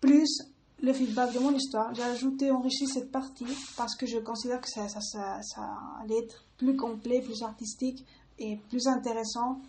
plus 0.00 0.42
le 0.82 0.92
feedback 0.92 1.32
de 1.32 1.38
mon 1.38 1.54
histoire. 1.54 1.94
J'ai 1.94 2.02
ajouté, 2.02 2.50
enrichi 2.50 2.86
cette 2.86 3.10
partie 3.10 3.46
parce 3.76 3.96
que 3.96 4.06
je 4.06 4.18
considère 4.18 4.60
que 4.60 4.68
ça, 4.68 4.88
ça, 4.88 5.00
ça, 5.00 5.40
ça 5.42 5.78
allait 6.02 6.18
être 6.18 6.44
plus 6.58 6.76
complet, 6.76 7.20
plus 7.20 7.42
artistique 7.42 8.04
et 8.38 8.56
plus 8.68 8.86
intéressant 8.86 9.60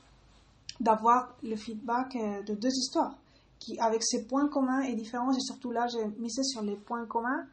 d'avoir 0.79 1.35
le 1.43 1.55
feedback 1.55 2.15
euh, 2.15 2.43
de 2.43 2.53
deux 2.53 2.69
histoires 2.69 3.17
qui, 3.59 3.79
avec 3.79 4.03
ses 4.03 4.25
points 4.25 4.47
communs 4.47 4.81
et 4.81 4.95
différences, 4.95 5.37
et 5.37 5.41
surtout 5.41 5.71
là, 5.71 5.87
j'ai 5.87 6.05
misé 6.19 6.43
sur 6.43 6.61
les 6.61 6.75
points 6.75 7.05
communs 7.05 7.45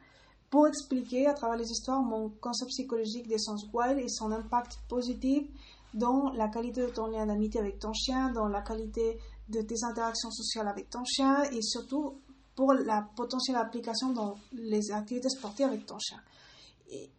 pour 0.49 0.67
expliquer 0.67 1.27
à 1.27 1.33
travers 1.33 1.57
les 1.57 1.69
histoires 1.69 2.01
mon 2.01 2.29
concept 2.41 2.69
psychologique 2.69 3.27
des 3.27 3.37
sens 3.37 3.65
wild 3.73 3.99
et 3.99 4.07
son 4.07 4.31
impact 4.31 4.79
positif 4.87 5.43
dans 5.93 6.31
la 6.31 6.49
qualité 6.49 6.81
de 6.81 6.87
ton 6.87 7.07
lien 7.07 7.25
d'amitié 7.25 7.59
avec 7.59 7.79
ton 7.79 7.93
chien, 7.93 8.31
dans 8.31 8.47
la 8.47 8.61
qualité 8.61 9.17
de 9.49 9.61
tes 9.61 9.83
interactions 9.83 10.31
sociales 10.31 10.67
avec 10.67 10.89
ton 10.89 11.03
chien 11.05 11.43
et 11.51 11.61
surtout 11.61 12.15
pour 12.55 12.73
la 12.73 13.07
potentielle 13.15 13.57
application 13.57 14.11
dans 14.11 14.35
les 14.53 14.91
activités 14.91 15.29
sportives 15.29 15.67
avec 15.67 15.85
ton 15.85 15.99
chien. 15.99 16.19
Et, 16.89 17.09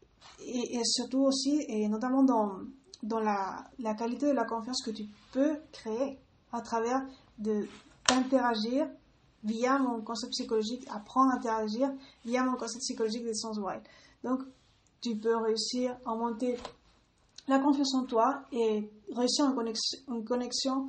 et, 0.40 0.84
surtout 0.84 1.24
aussi, 1.24 1.64
et 1.68 1.88
notamment 1.88 2.22
dans 2.22 2.60
dans 3.02 3.20
la, 3.20 3.64
la, 3.78 3.94
qualité 3.94 4.28
de 4.28 4.32
la 4.32 4.44
confiance 4.44 4.82
que 4.82 4.90
tu 4.90 5.04
peux 5.32 5.58
créer 5.72 6.18
à 6.52 6.60
travers 6.60 7.02
de 7.38 7.68
d'interagir 8.08 8.88
via 9.44 9.78
mon 9.78 10.02
concept 10.02 10.32
psychologique, 10.32 10.86
apprendre 10.90 11.32
à 11.32 11.36
interagir 11.36 11.90
via 12.24 12.42
mon 12.44 12.56
concept 12.56 12.80
psychologique 12.80 13.24
des 13.24 13.34
sens 13.34 13.58
wild. 13.58 13.82
Donc, 14.24 14.40
tu 15.00 15.16
peux 15.16 15.36
réussir 15.36 15.96
à 16.04 16.14
monter 16.14 16.56
la 17.48 17.60
confiance 17.60 17.94
en 17.94 18.04
toi 18.04 18.42
et 18.50 18.90
réussir 19.14 19.46
une 19.46 19.54
connexion, 19.54 19.98
une 20.08 20.24
connexion 20.24 20.88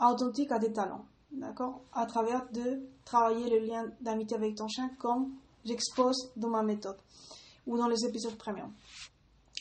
authentique 0.00 0.50
à 0.50 0.58
tes 0.58 0.72
talents, 0.72 1.04
d'accord? 1.30 1.82
À 1.92 2.06
travers 2.06 2.48
de 2.52 2.80
travailler 3.04 3.50
le 3.50 3.66
lien 3.66 3.84
d'amitié 4.00 4.36
avec 4.36 4.54
ton 4.54 4.68
chien 4.68 4.90
comme 4.98 5.32
j'expose 5.64 6.30
dans 6.36 6.48
ma 6.48 6.62
méthode 6.62 6.96
ou 7.66 7.76
dans 7.76 7.88
les 7.88 8.04
épisodes 8.06 8.36
premium. 8.36 8.72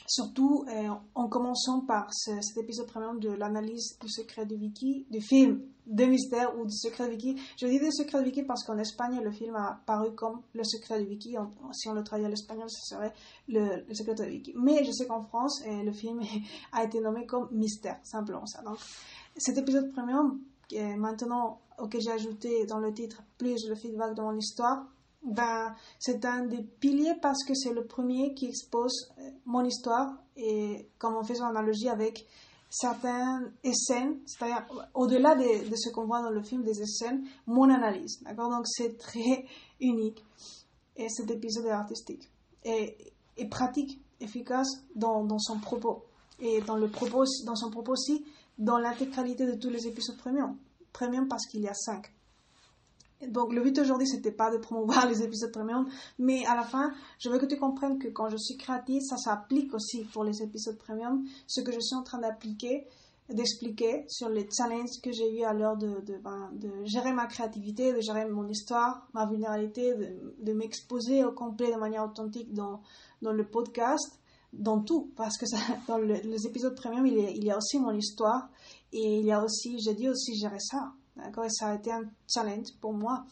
Surtout 0.08 0.66
euh, 0.68 0.90
en 1.14 1.28
commençant 1.28 1.82
par 1.82 2.12
cet 2.14 2.58
épisode 2.58 2.88
premium 2.88 3.20
de 3.20 3.30
l'analyse 3.30 3.98
du 4.00 4.10
secret 4.10 4.46
de 4.46 4.56
Vicky, 4.56 5.06
du 5.12 5.22
film 5.22 5.62
de 5.90 6.06
mystère 6.06 6.58
ou 6.58 6.66
du 6.66 6.76
secret 6.76 7.06
de 7.08 7.12
Vicky. 7.12 7.36
Je 7.58 7.68
dis 7.68 7.80
du 7.80 7.92
secret 7.92 8.20
de 8.20 8.26
Vicky 8.26 8.44
parce 8.44 8.64
qu'en 8.64 8.78
Espagne, 8.78 9.20
le 9.24 9.32
film 9.32 9.56
a 9.56 9.82
paru 9.86 10.14
comme 10.16 10.42
le 10.54 10.64
secret 10.64 11.00
de 11.00 11.06
Vicky. 11.06 11.36
si 11.74 11.90
on 11.90 11.94
le 11.94 12.04
traduit 12.04 12.26
à 12.26 12.30
l'espagnol, 12.30 12.70
ce 12.70 12.96
serait 12.96 13.14
le, 13.48 13.84
secret 13.94 14.16
de 14.16 14.24
Vicky. 14.24 14.54
Mais 14.56 14.84
je 14.86 14.92
sais 14.92 15.08
qu'en 15.08 15.24
France, 15.24 15.62
euh, 15.68 15.84
le 15.84 15.92
film 15.92 16.22
a 16.72 16.84
été 16.84 17.02
nommé 17.02 17.26
comme 17.26 17.50
mystère, 17.52 18.00
simplement 18.04 18.46
ça. 18.46 18.62
Donc, 18.62 18.78
cet 19.36 19.58
épisode 19.58 19.92
premium, 19.92 20.40
maintenant, 20.98 21.60
auquel 21.80 22.02
j'ai 22.02 22.12
ajouté 22.12 22.66
dans 22.66 22.80
le 22.80 22.94
titre 22.94 23.24
plus 23.38 23.68
le 23.68 23.76
feedback 23.76 24.16
de 24.16 24.22
mon 24.22 24.36
histoire, 24.38 24.86
ben, 25.24 25.76
c'est 25.98 26.24
un 26.24 26.46
des 26.46 26.64
piliers 26.64 27.16
parce 27.22 27.44
que 27.44 27.54
c'est 27.54 27.74
le 27.74 27.86
premier 27.86 28.34
qui 28.34 28.48
expose 28.48 29.12
euh, 29.18 29.30
mon 29.46 29.66
histoire 29.66 30.14
et 30.38 30.88
comme 30.98 31.16
on 31.16 31.24
fait 31.24 31.36
son 31.36 31.44
analogie 31.44 31.90
avec 31.90 32.26
certaines 32.70 33.52
scènes, 33.74 34.20
c'est-à-dire 34.26 34.66
au-delà 34.94 35.36
de, 35.36 35.76
ce 35.76 35.90
qu'on 35.90 36.06
voit 36.06 36.22
dans 36.22 36.30
le 36.30 36.44
film 36.44 36.64
des 36.64 36.74
scènes, 36.86 37.24
mon 37.48 37.70
analyse. 37.70 38.22
D'accord? 38.24 38.50
Donc 38.50 38.68
c'est 38.68 38.98
très 38.98 39.46
unique 39.80 40.24
et 40.96 41.10
cet 41.10 41.32
épisode 41.32 41.66
est 41.66 41.72
artistique 41.72 42.30
et, 42.64 42.98
pratique, 43.50 44.02
efficace 44.20 44.84
dans, 44.96 45.24
dans, 45.24 45.40
son 45.40 45.60
propos 45.60 46.04
et 46.40 46.62
dans, 46.62 46.76
le 46.76 46.90
propos, 46.90 47.24
dans 47.46 47.56
son 47.56 47.72
propos 47.72 47.94
aussi, 47.94 48.26
dans 48.58 48.78
l'intégralité 48.78 49.46
de 49.46 49.54
tous 49.54 49.70
les 49.70 49.88
épisodes 49.88 50.18
premium. 50.18 50.58
Premium 50.92 51.28
parce 51.28 51.46
qu'il 51.48 51.62
y 51.62 51.68
a 51.68 51.74
cinq. 51.74 52.12
Donc 53.28 53.54
le 53.54 53.62
but 53.62 53.78
aujourd'hui, 53.80 54.08
c'était 54.08 54.32
pas 54.32 54.50
de 54.50 54.58
promouvoir 54.58 55.06
les 55.10 55.22
épisodes 55.22 55.52
premium, 55.52 55.88
mais 56.18 56.46
à 56.46 56.56
la 56.56 56.64
fin, 56.64 56.94
je 57.20 57.30
veux 57.30 57.38
que 57.38 57.46
tu 57.46 57.58
comprennes 57.58 58.00
que 58.00 58.08
quand 58.08 58.30
je 58.30 58.38
suis 58.38 58.56
créative, 58.58 59.02
ça 59.02 59.18
s'applique 59.18 59.74
aussi 59.74 60.06
pour 60.06 60.24
les 60.24 60.42
épisodes 60.42 60.78
premium, 60.78 61.26
ce 61.46 61.62
que 61.62 61.72
je 61.72 61.80
suis 61.80 61.96
en 61.96 62.04
train 62.04 62.20
d'appliquer, 62.20 62.88
d'expliquer 63.30 64.06
sur 64.08 64.30
les 64.30 64.48
challenges 64.50 65.02
que 65.04 65.12
j'ai 65.12 65.38
eu 65.38 65.44
à 65.44 65.54
l'heure 65.54 65.76
de, 65.76 66.00
de, 66.02 66.18
ben, 66.18 66.50
de, 66.54 66.70
gérer 66.86 67.12
ma 67.12 67.28
créativité, 67.28 67.94
de 67.94 68.00
gérer 68.00 68.26
mon 68.26 68.48
histoire, 68.48 69.08
ma 69.14 69.26
vulnérabilité, 69.26 69.94
de, 69.96 70.36
de 70.42 70.54
m'exposer 70.54 71.26
au 71.26 71.34
complet 71.34 71.72
de 71.74 71.78
manière 71.78 72.06
authentique 72.06 72.54
dans, 72.54 72.82
dans 73.22 73.34
le 73.34 73.46
podcast, 73.46 74.18
dans 74.54 74.80
tout, 74.80 75.12
parce 75.18 75.38
que 75.38 75.46
ça, 75.46 75.58
dans 75.88 75.98
les 75.98 76.48
épisodes 76.48 76.76
premium, 76.76 77.06
il 77.06 77.20
y, 77.20 77.26
a, 77.26 77.30
il 77.30 77.44
y 77.44 77.52
a 77.52 77.58
aussi 77.58 77.80
mon 77.80 77.92
histoire, 77.92 78.50
et 78.94 79.20
il 79.20 79.26
y 79.26 79.32
a 79.32 79.44
aussi, 79.44 79.78
j'ai 79.80 79.94
dit 79.94 80.08
aussi 80.08 80.36
gérer 80.36 80.60
ça 80.60 80.94
D'accord? 81.24 81.46
Et 81.46 81.50
ça 81.50 81.68
a 81.68 81.76
été 81.76 81.92
un 81.92 82.04
challenge 82.28 82.68
pour 82.80 82.94
moi. 82.94 83.26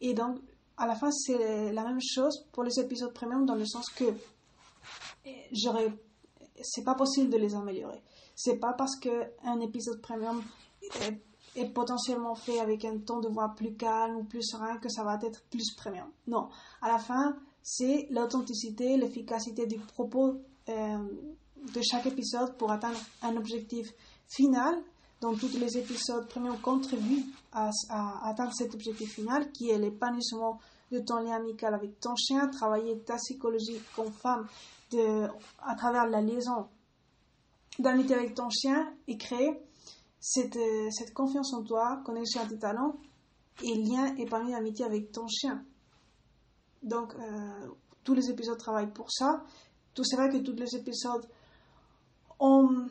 Et 0.00 0.14
donc, 0.14 0.38
à 0.76 0.86
la 0.86 0.94
fin, 0.94 1.10
c'est 1.10 1.72
la 1.72 1.84
même 1.84 2.00
chose 2.00 2.46
pour 2.52 2.62
les 2.62 2.78
épisodes 2.78 3.12
premium 3.12 3.46
dans 3.46 3.54
le 3.54 3.66
sens 3.66 3.86
que 3.90 4.04
j'aurais. 5.52 5.92
C'est 6.62 6.84
pas 6.84 6.94
possible 6.94 7.30
de 7.30 7.36
les 7.36 7.54
améliorer. 7.54 8.02
C'est 8.34 8.56
pas 8.56 8.72
parce 8.72 8.96
qu'un 8.96 9.60
épisode 9.60 10.00
premium 10.00 10.42
est, 11.00 11.18
est, 11.56 11.68
potentiellement 11.68 12.34
fait 12.34 12.60
avec 12.60 12.84
un 12.84 12.98
ton 12.98 13.20
de 13.20 13.28
voix 13.28 13.54
plus 13.56 13.74
calme 13.74 14.16
ou 14.16 14.24
plus 14.24 14.42
serein 14.42 14.76
que 14.78 14.88
ça 14.88 15.04
va 15.04 15.18
être 15.22 15.42
plus 15.50 15.74
premium. 15.74 16.08
Non, 16.26 16.48
à 16.82 16.88
la 16.88 16.98
fin, 16.98 17.36
c'est 17.62 18.06
l'authenticité, 18.10 18.96
l'efficacité 18.96 19.66
du 19.66 19.78
propos 19.78 20.40
euh, 20.68 20.98
de 21.74 21.80
chaque 21.82 22.06
épisode 22.06 22.56
pour 22.56 22.70
atteindre 22.70 22.98
un 23.22 23.36
objectif 23.36 23.92
final 24.28 24.82
dont 25.20 25.34
tous 25.34 25.56
les 25.58 25.78
épisodes 25.78 26.26
premium 26.28 26.58
contribuent 26.58 27.24
à, 27.52 27.70
à, 27.88 28.28
atteindre 28.28 28.52
cet 28.54 28.74
objectif 28.74 29.14
final 29.14 29.50
qui 29.52 29.70
est 29.70 29.78
l'épanouissement 29.78 30.60
de 30.92 31.00
ton 31.00 31.18
lien 31.18 31.36
amical 31.36 31.74
avec 31.74 31.98
ton 32.00 32.14
chien, 32.16 32.48
travailler 32.48 32.98
ta 33.00 33.16
psychologie 33.16 33.80
comme 33.94 34.12
femme 34.12 34.46
à 35.62 35.74
travers 35.74 36.06
la 36.06 36.20
liaison 36.20 36.68
d'amitié 37.78 38.14
avec 38.14 38.34
ton 38.34 38.48
chien 38.50 38.92
et 39.08 39.16
créer 39.16 39.60
cette, 40.20 40.58
cette 40.90 41.12
confiance 41.12 41.52
en 41.54 41.62
toi, 41.62 42.02
connexion 42.04 42.40
à 42.40 42.46
tes 42.46 42.58
talents 42.58 42.96
et 43.62 43.74
lien 43.74 44.14
épanoui 44.16 44.52
d'amitié 44.52 44.84
avec 44.84 45.12
ton 45.12 45.26
chien. 45.28 45.64
Donc, 46.82 47.14
euh, 47.14 47.68
tous 48.04 48.14
les 48.14 48.30
épisodes 48.30 48.58
travaillent 48.58 48.92
pour 48.92 49.10
ça. 49.10 49.44
Tout 49.94 50.04
c'est 50.04 50.16
vrai 50.16 50.28
que 50.30 50.38
tous 50.38 50.52
les 50.52 50.76
épisodes 50.76 51.26
ont 52.38 52.86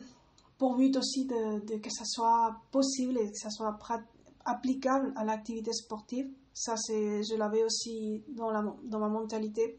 pour 0.58 0.76
but 0.76 0.96
aussi 0.96 1.26
de, 1.26 1.76
que 1.78 1.90
ça 1.90 2.04
soit 2.04 2.56
possible 2.70 3.18
et 3.18 3.30
que 3.30 3.38
ça 3.38 3.50
soit 3.50 3.76
applicable 4.44 5.12
à 5.16 5.24
l'activité 5.24 5.72
sportive. 5.72 6.28
Ça, 6.54 6.76
c'est, 6.76 7.22
je 7.22 7.36
l'avais 7.36 7.62
aussi 7.62 8.22
dans, 8.28 8.50
la, 8.50 8.64
dans 8.84 8.98
ma 8.98 9.08
mentalité. 9.08 9.78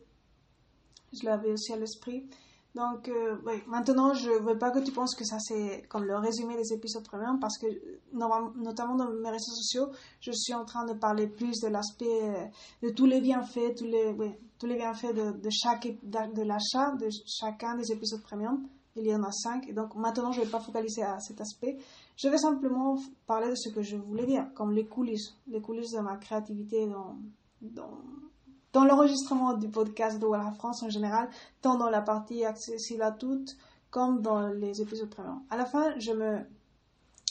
Je 1.11 1.25
l'avais 1.25 1.51
aussi 1.51 1.73
à 1.73 1.77
l'esprit. 1.77 2.27
Donc, 2.75 3.09
euh, 3.09 3.37
oui. 3.43 3.55
maintenant, 3.65 4.13
je 4.13 4.29
ne 4.29 4.37
veux 4.37 4.57
pas 4.57 4.69
que 4.69 4.77
tu 4.77 4.91
penses 4.91 5.15
que 5.15 5.25
ça, 5.25 5.39
c'est 5.39 5.87
comme 5.89 6.03
le 6.03 6.15
résumé 6.17 6.55
des 6.55 6.73
épisodes 6.73 7.03
premiers, 7.03 7.25
parce 7.41 7.57
que, 7.57 7.65
notamment 8.13 8.93
dans 8.93 9.09
mes 9.09 9.29
réseaux 9.31 9.55
sociaux, 9.55 9.87
je 10.19 10.31
suis 10.31 10.53
en 10.53 10.63
train 10.63 10.85
de 10.85 10.93
parler 10.93 11.25
plus 11.25 11.59
de 11.61 11.69
l'aspect, 11.69 12.05
euh, 12.05 12.45
de 12.83 12.89
tous 12.89 13.07
les 13.07 13.19
bienfaits, 13.19 13.73
tous 13.77 13.85
les, 13.85 14.15
tous 14.59 14.67
les 14.67 14.75
bienfaits 14.75 15.15
de, 15.15 15.31
de 15.31 15.49
chaque, 15.49 15.87
de 16.03 16.43
l'achat 16.43 16.91
de 16.99 17.07
chacun 17.25 17.75
des 17.77 17.91
épisodes 17.91 18.21
premium. 18.21 18.67
Il 18.97 19.07
y 19.07 19.15
en 19.15 19.23
a 19.23 19.31
cinq. 19.31 19.67
Et 19.69 19.73
donc, 19.73 19.95
maintenant, 19.95 20.31
je 20.31 20.39
ne 20.39 20.45
vais 20.45 20.51
pas 20.51 20.59
focaliser 20.59 21.03
à 21.03 21.19
cet 21.19 21.39
aspect. 21.41 21.77
Je 22.15 22.27
vais 22.29 22.37
simplement 22.37 22.97
parler 23.25 23.49
de 23.49 23.55
ce 23.55 23.69
que 23.69 23.81
je 23.81 23.95
voulais 23.95 24.25
dire, 24.25 24.47
comme 24.53 24.71
les 24.71 24.85
coulisses, 24.85 25.35
les 25.47 25.61
coulisses 25.61 25.91
de 25.91 25.99
ma 25.99 26.17
créativité 26.17 26.87
dans, 26.87 27.15
dans, 27.61 28.85
l'enregistrement 28.85 29.53
du 29.53 29.69
podcast 29.69 30.19
de 30.19 30.25
Voilà 30.25 30.51
France 30.51 30.83
en 30.83 30.89
général, 30.89 31.29
tant 31.61 31.77
dans 31.77 31.89
la 31.89 32.01
partie 32.01 32.45
accessible 32.45 33.01
à 33.01 33.11
toutes, 33.11 33.55
comme 33.89 34.21
dans 34.21 34.47
les 34.47 34.81
épisodes 34.81 35.09
précédents. 35.09 35.41
À 35.49 35.57
la 35.57 35.65
fin, 35.65 35.97
je 35.99 36.11
me, 36.11 36.39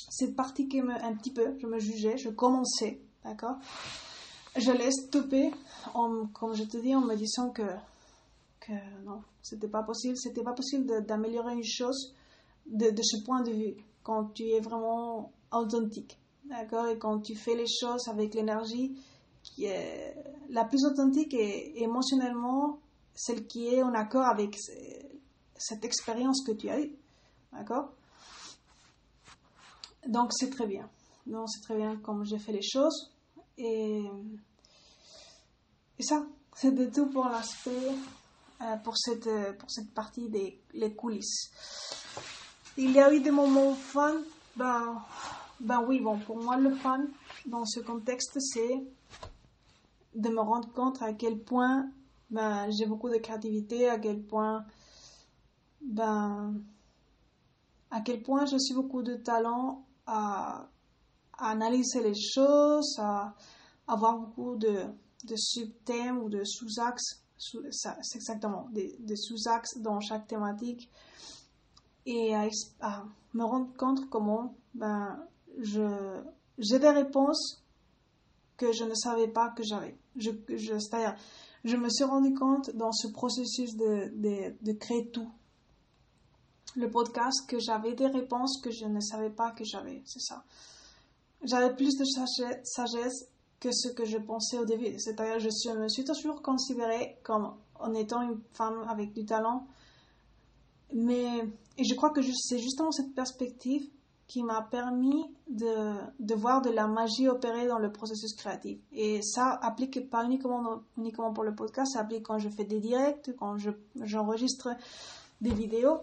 cette 0.08 0.36
partie 0.36 0.68
qui 0.68 0.82
me, 0.82 0.94
un 0.94 1.14
petit 1.14 1.32
peu, 1.32 1.56
je 1.58 1.66
me 1.66 1.78
jugeais, 1.78 2.16
je 2.16 2.30
commençais, 2.30 3.00
d'accord? 3.24 3.56
Je 4.56 4.72
l'ai 4.72 4.90
stoppé, 4.90 5.52
en, 5.94 6.26
comme 6.32 6.54
je 6.54 6.64
te 6.64 6.76
dis, 6.78 6.94
en 6.94 7.02
me 7.02 7.14
disant 7.14 7.50
que, 7.50 7.62
que 8.66 9.04
non, 9.04 9.22
c'était 9.42 9.68
pas 9.68 9.82
possible, 9.82 10.16
c'était 10.16 10.42
pas 10.42 10.52
possible 10.52 11.04
d'améliorer 11.04 11.54
une 11.54 11.64
chose 11.64 12.14
de, 12.66 12.90
de 12.90 13.02
ce 13.02 13.24
point 13.24 13.42
de 13.42 13.52
vue 13.52 13.74
quand 14.02 14.32
tu 14.34 14.44
es 14.50 14.60
vraiment 14.60 15.32
authentique, 15.52 16.18
d'accord? 16.44 16.86
Et 16.88 16.98
quand 16.98 17.20
tu 17.20 17.36
fais 17.36 17.54
les 17.54 17.66
choses 17.66 18.08
avec 18.08 18.34
l'énergie 18.34 18.96
qui 19.42 19.64
est 19.66 20.14
la 20.50 20.64
plus 20.64 20.84
authentique 20.84 21.32
et 21.34 21.82
émotionnellement 21.82 22.80
celle 23.14 23.46
qui 23.46 23.68
est 23.68 23.82
en 23.82 23.94
accord 23.94 24.26
avec 24.26 24.56
cette 25.56 25.84
expérience 25.84 26.44
que 26.44 26.52
tu 26.52 26.68
as 26.68 26.80
eue, 26.80 26.92
d'accord? 27.52 27.92
Donc 30.06 30.32
c'est 30.32 30.50
très 30.50 30.66
bien. 30.66 30.88
Donc 31.26 31.48
c'est 31.48 31.62
très 31.62 31.76
bien 31.76 31.96
comme 31.96 32.24
j'ai 32.24 32.38
fait 32.38 32.52
les 32.52 32.62
choses. 32.62 33.12
Et 33.58 34.02
et 35.98 36.02
ça, 36.02 36.26
c'était 36.54 36.90
tout 36.90 37.06
pour 37.06 37.24
l'aspect, 37.26 37.94
pour, 38.84 38.96
cette, 38.96 39.28
pour 39.58 39.70
cette 39.70 39.92
partie 39.92 40.28
des 40.28 40.60
les 40.74 40.94
coulisses. 40.94 41.50
Il 42.76 42.90
y 42.92 43.00
a 43.00 43.12
eu 43.12 43.20
des 43.20 43.30
moments 43.30 43.74
fun. 43.74 44.16
Ben, 44.56 45.02
ben 45.60 45.82
oui, 45.86 46.00
bon, 46.00 46.18
pour 46.18 46.42
moi, 46.42 46.56
le 46.56 46.74
fun 46.74 47.06
dans 47.46 47.64
ce 47.64 47.80
contexte, 47.80 48.38
c'est 48.40 48.84
de 50.14 50.28
me 50.28 50.40
rendre 50.40 50.70
compte 50.72 51.00
à 51.02 51.12
quel 51.12 51.38
point 51.38 51.90
ben, 52.30 52.70
j'ai 52.70 52.86
beaucoup 52.86 53.08
de 53.08 53.16
créativité, 53.16 53.88
à 53.88 53.98
quel 53.98 54.22
point 54.22 54.64
ben, 55.80 56.54
à 57.90 58.00
quel 58.00 58.22
point 58.22 58.46
je 58.46 58.58
suis 58.58 58.74
beaucoup 58.74 59.02
de 59.02 59.14
talent 59.14 59.84
à, 60.06 60.68
analyser 61.38 62.02
les 62.02 62.14
choses, 62.14 62.98
à, 62.98 63.34
avoir 63.86 64.18
beaucoup 64.18 64.56
de, 64.56 64.84
de 65.24 65.36
sub-thèmes 65.36 66.18
ou 66.18 66.28
de 66.28 66.42
sous-axes, 66.44 67.22
exactement, 68.14 68.68
des, 68.72 69.16
sous-axes 69.16 69.78
dans 69.78 70.00
chaque 70.00 70.26
thématique 70.26 70.90
et 72.06 72.34
à, 72.34 73.04
me 73.34 73.44
rendre 73.44 73.74
compte 73.76 74.08
comment 74.08 74.54
ben, 74.74 75.18
j'ai 75.58 76.78
des 76.78 76.90
réponses 76.90 77.62
que 78.56 78.72
je 78.72 78.84
ne 78.84 78.94
savais 78.94 79.28
pas 79.28 79.50
que 79.50 79.62
j'avais. 79.62 79.96
Je, 80.16 80.30
je, 80.48 80.78
c'est-à-dire, 80.78 81.14
je 81.64 81.76
me 81.76 81.90
suis 81.90 82.04
rendu 82.04 82.32
compte 82.32 82.70
dans 82.74 82.92
ce 82.92 83.08
processus 83.08 83.76
de, 83.76 84.08
de, 84.14 84.54
de 84.62 84.72
créer 84.72 85.10
tout, 85.10 85.30
le 86.76 86.90
podcast, 86.90 87.48
que 87.48 87.58
j'avais 87.58 87.94
des 87.94 88.06
réponses 88.06 88.60
que 88.62 88.70
je 88.70 88.84
ne 88.86 89.00
savais 89.00 89.30
pas 89.30 89.50
que 89.52 89.64
j'avais. 89.64 90.02
C'est 90.04 90.20
ça. 90.20 90.44
J'avais 91.42 91.74
plus 91.74 91.96
de 91.96 92.04
sagesse 92.64 93.28
que 93.60 93.70
ce 93.72 93.88
que 93.88 94.04
je 94.04 94.18
pensais 94.18 94.58
au 94.58 94.64
début. 94.64 94.98
C'est-à-dire, 94.98 95.38
je, 95.38 95.70
me 95.78 95.88
suis 95.88 96.04
toujours 96.04 96.42
considérée 96.42 97.18
comme 97.22 97.54
en 97.78 97.94
étant 97.94 98.22
une 98.22 98.40
femme 98.52 98.84
avec 98.88 99.12
du 99.12 99.24
talent, 99.24 99.66
mais 100.94 101.44
et 101.78 101.84
je 101.84 101.94
crois 101.94 102.10
que 102.10 102.20
c'est 102.22 102.58
justement 102.58 102.90
cette 102.90 103.14
perspective 103.14 103.88
qui 104.26 104.42
m'a 104.42 104.62
permis 104.62 105.24
de, 105.48 105.94
de, 106.18 106.34
voir 106.34 106.60
de 106.60 106.70
la 106.70 106.88
magie 106.88 107.28
opérer 107.28 107.66
dans 107.68 107.78
le 107.78 107.92
processus 107.92 108.34
créatif. 108.34 108.80
Et 108.92 109.20
ça 109.22 109.58
applique 109.62 110.10
pas 110.10 110.24
uniquement, 110.24 110.82
uniquement 110.96 111.32
pour 111.32 111.44
le 111.44 111.54
podcast, 111.54 111.92
ça 111.92 112.00
applique 112.00 112.24
quand 112.24 112.38
je 112.38 112.48
fais 112.48 112.64
des 112.64 112.80
directs, 112.80 113.30
quand 113.38 113.56
j'enregistre 114.02 114.70
des 115.40 115.52
vidéos. 115.52 116.00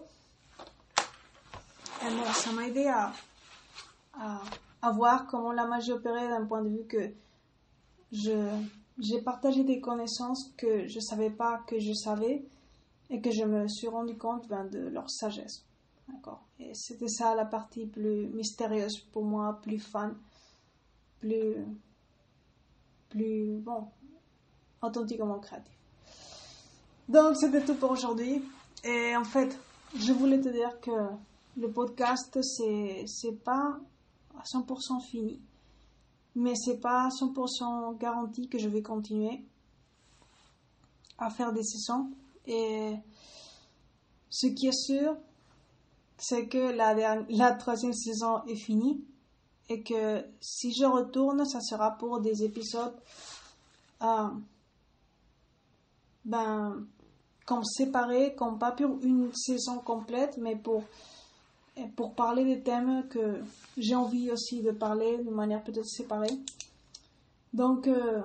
Et 2.02 2.10
bon, 2.10 2.24
ça 2.32 2.52
m'a 2.52 2.66
aidé 2.66 2.86
à, 2.86 3.12
à, 4.14 4.40
à, 4.80 4.90
voir 4.92 5.26
comment 5.26 5.52
la 5.52 5.66
magie 5.66 5.92
opérait 5.92 6.28
d'un 6.28 6.46
point 6.46 6.62
de 6.62 6.68
vue 6.68 6.86
que 6.86 7.12
j'ai 8.14 9.20
partagé 9.22 9.64
des 9.64 9.80
connaissances 9.80 10.52
que 10.56 10.86
je 10.86 11.00
savais 11.00 11.30
pas 11.30 11.62
que 11.66 11.78
je 11.78 11.92
savais 11.92 12.44
et 13.10 13.20
que 13.20 13.30
je 13.30 13.44
me 13.44 13.68
suis 13.68 13.88
rendu 13.88 14.16
compte 14.16 14.48
ben, 14.48 14.64
de 14.64 14.80
leur 14.88 15.10
sagesse. 15.10 15.64
D'accord 16.08 16.44
Et 16.58 16.74
c'était 16.74 17.08
ça 17.08 17.34
la 17.34 17.44
partie 17.44 17.86
plus 17.86 18.28
mystérieuse 18.28 18.98
pour 19.12 19.24
moi, 19.24 19.58
plus 19.62 19.78
fun, 19.78 20.14
plus, 21.18 21.56
plus, 23.08 23.58
bon, 23.58 23.88
authentiquement 24.82 25.38
créatif. 25.38 25.74
Donc, 27.08 27.36
c'était 27.36 27.64
tout 27.64 27.74
pour 27.74 27.90
aujourd'hui. 27.90 28.42
Et 28.84 29.16
en 29.16 29.24
fait, 29.24 29.58
je 29.96 30.12
voulais 30.12 30.40
te 30.40 30.48
dire 30.48 30.80
que 30.80 30.90
le 31.56 31.70
podcast, 31.70 32.38
c'est 32.42 33.44
pas 33.44 33.78
à 34.36 34.42
100% 34.42 35.00
fini. 35.06 35.40
Mais 36.34 36.54
c'est 36.56 36.78
pas 36.78 37.04
à 37.04 37.08
100% 37.08 37.96
garanti 37.98 38.48
que 38.48 38.58
je 38.58 38.68
vais 38.68 38.82
continuer 38.82 39.44
à 41.18 41.30
faire 41.30 41.52
des 41.52 41.62
sessions 41.62 42.10
et 42.46 42.94
ce 44.28 44.48
qui 44.48 44.66
est 44.66 44.72
sûr, 44.72 45.16
c'est 46.18 46.48
que 46.48 46.58
la, 46.58 47.22
la 47.28 47.52
troisième 47.52 47.92
saison 47.92 48.44
est 48.46 48.56
finie 48.56 49.04
et 49.68 49.82
que 49.82 50.24
si 50.40 50.72
je 50.72 50.84
retourne, 50.84 51.44
ça 51.46 51.60
sera 51.60 51.92
pour 51.92 52.20
des 52.20 52.42
épisodes 52.44 52.94
euh, 54.02 54.28
ben, 56.24 56.86
comme 57.46 57.64
séparés, 57.64 58.34
comme 58.34 58.58
pas 58.58 58.72
pour 58.72 58.98
une 59.02 59.32
saison 59.34 59.78
complète, 59.78 60.36
mais 60.38 60.56
pour, 60.56 60.82
pour 61.96 62.14
parler 62.14 62.44
des 62.44 62.60
thèmes 62.60 63.06
que 63.08 63.40
j'ai 63.76 63.94
envie 63.94 64.30
aussi 64.30 64.62
de 64.62 64.70
parler 64.70 65.18
de 65.18 65.30
manière 65.30 65.62
peut-être 65.62 65.86
séparée. 65.86 66.38
Donc, 67.52 67.88
euh, 67.88 68.22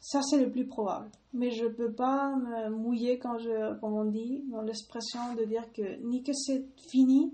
ça, 0.00 0.20
c'est 0.22 0.38
le 0.38 0.50
plus 0.50 0.66
probable. 0.66 1.08
Mais 1.32 1.50
je 1.50 1.64
ne 1.64 1.70
peux 1.70 1.92
pas 1.92 2.34
me 2.36 2.70
mouiller 2.70 3.18
quand 3.18 3.38
je, 3.38 3.78
comme 3.80 3.94
on 3.94 4.04
dit, 4.04 4.42
dans 4.50 4.62
l'expression 4.62 5.34
de 5.34 5.44
dire 5.44 5.72
que 5.72 5.96
ni 6.04 6.22
que 6.22 6.32
c'est 6.32 6.64
fini, 6.90 7.32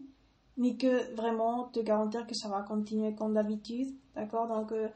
ni 0.57 0.77
que 0.77 1.15
vraiment 1.15 1.65
te 1.65 1.81
garantir 1.81 2.27
que 2.27 2.35
ça 2.35 2.49
va 2.49 2.63
continuer 2.63 3.15
comme 3.15 3.35
d'habitude. 3.35 3.95
D'accord? 4.15 4.49
Donc, 4.49 4.73
euh, 4.73 4.89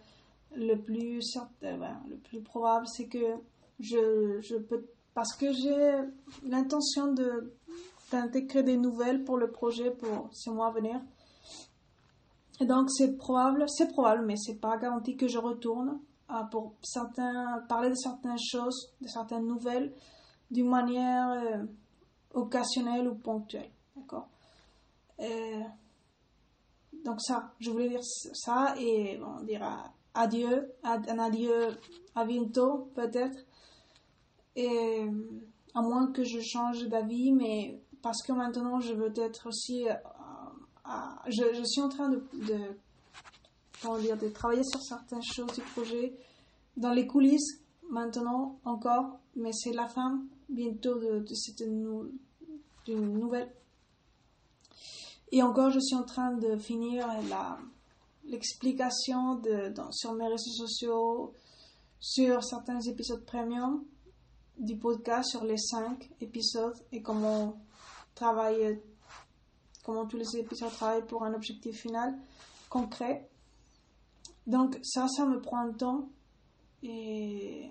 le 0.55 0.77
plus 0.77 1.23
certain, 1.23 1.79
ben, 1.79 2.01
le 2.09 2.17
plus 2.17 2.41
probable, 2.41 2.87
c'est 2.87 3.07
que 3.07 3.37
je, 3.81 4.41
je 4.41 4.57
peux, 4.57 4.85
parce 5.15 5.35
que 5.37 5.53
j'ai 5.53 5.93
l'intention 6.47 7.13
de, 7.13 7.53
d'intégrer 8.13 8.63
des 8.63 8.77
nouvelles 8.77 9.25
pour 9.25 9.39
le 9.39 9.51
projet 9.51 9.91
pour 9.91 10.29
ces 10.33 10.51
mois 10.51 10.69
à 10.69 10.71
venir. 10.71 11.01
Et 12.61 12.67
donc 12.67 12.91
c'est 12.91 13.17
probable, 13.17 13.65
c'est 13.69 13.89
probable, 13.89 14.25
mais 14.27 14.37
c'est 14.37 14.61
pas 14.61 14.77
garanti 14.77 15.17
que 15.17 15.27
je 15.27 15.39
retourne 15.39 15.99
euh, 16.31 16.43
pour 16.51 16.75
certains, 16.83 17.65
parler 17.69 17.91
de 17.91 17.95
certaines 17.95 18.39
choses, 18.39 18.93
de 19.01 19.09
certaines 19.09 19.47
nouvelles, 19.47 19.93
d'une 20.51 20.69
manière 20.69 21.31
euh, 21.31 21.65
occasionnelle 22.35 23.09
ou 23.09 23.15
ponctuelle. 23.15 23.71
D'accord? 23.97 24.29
Donc 27.05 27.21
ça, 27.21 27.53
je 27.59 27.71
voulais 27.71 27.89
dire 27.89 28.03
ça 28.03 28.75
et 28.79 29.21
on 29.21 29.43
dira 29.43 29.93
adieu, 30.15 30.73
un 30.83 31.19
adieu 31.19 31.69
à 32.15 32.25
bientôt 32.25 32.91
peut-être. 32.95 33.39
Et 34.55 35.07
à 35.75 35.81
moins 35.81 36.13
que 36.13 36.25
je 36.25 36.41
change 36.41 36.87
d'avis, 36.89 37.33
mais 37.33 37.81
parce 38.03 38.23
que 38.23 38.33
maintenant 38.33 38.81
je 38.81 38.93
veux 38.95 39.13
être 39.17 39.49
aussi. 39.49 39.89
Euh, 39.89 39.95
je, 41.29 41.63
suis 41.65 41.81
en 41.81 41.89
train 41.89 42.09
de, 42.09 42.25
comment 43.81 43.99
dire, 43.99 44.17
de 44.17 44.29
travailler 44.29 44.65
sur 44.65 44.81
certaines 44.83 45.23
choses 45.23 45.53
du 45.55 45.61
projet 45.73 46.13
dans 46.77 46.93
les 46.93 47.07
coulisses 47.07 47.61
maintenant 47.89 48.59
encore, 48.65 49.21
mais 49.37 49.53
c'est 49.53 49.73
la 49.73 49.87
fin 49.87 50.23
bientôt 50.49 50.99
de, 50.99 51.25
cette 51.35 51.63
nouvelle. 52.89 53.53
Et 55.31 55.43
encore, 55.43 55.71
je 55.71 55.81
suis 55.81 55.97
en 55.97 56.03
train 56.03 56.33
de 56.33 56.57
finir 56.57 57.07
l'explication 58.25 59.41
sur 59.91 60.13
mes 60.15 60.27
réseaux 60.27 60.67
sociaux, 60.67 61.33
sur 62.01 62.43
certains 62.43 62.81
épisodes 62.81 63.25
premium 63.25 63.85
du 64.59 64.77
podcast, 64.77 65.31
sur 65.31 65.45
les 65.45 65.57
cinq 65.57 66.11
épisodes 66.21 66.77
et 66.91 67.01
comment 67.01 67.57
travailler, 68.15 68.83
comment 69.85 70.07
tous 70.07 70.17
les 70.17 70.37
épisodes 70.37 70.71
travaillent 70.71 71.07
pour 71.07 71.25
un 71.25 71.35
objectif 71.35 71.81
final 71.81 72.15
concret. 72.69 73.29
Donc 74.47 74.79
ça, 74.83 75.07
ça 75.09 75.27
me 75.27 75.41
prend 75.41 75.59
un 75.59 75.73
temps 75.73 76.09
et 76.83 77.71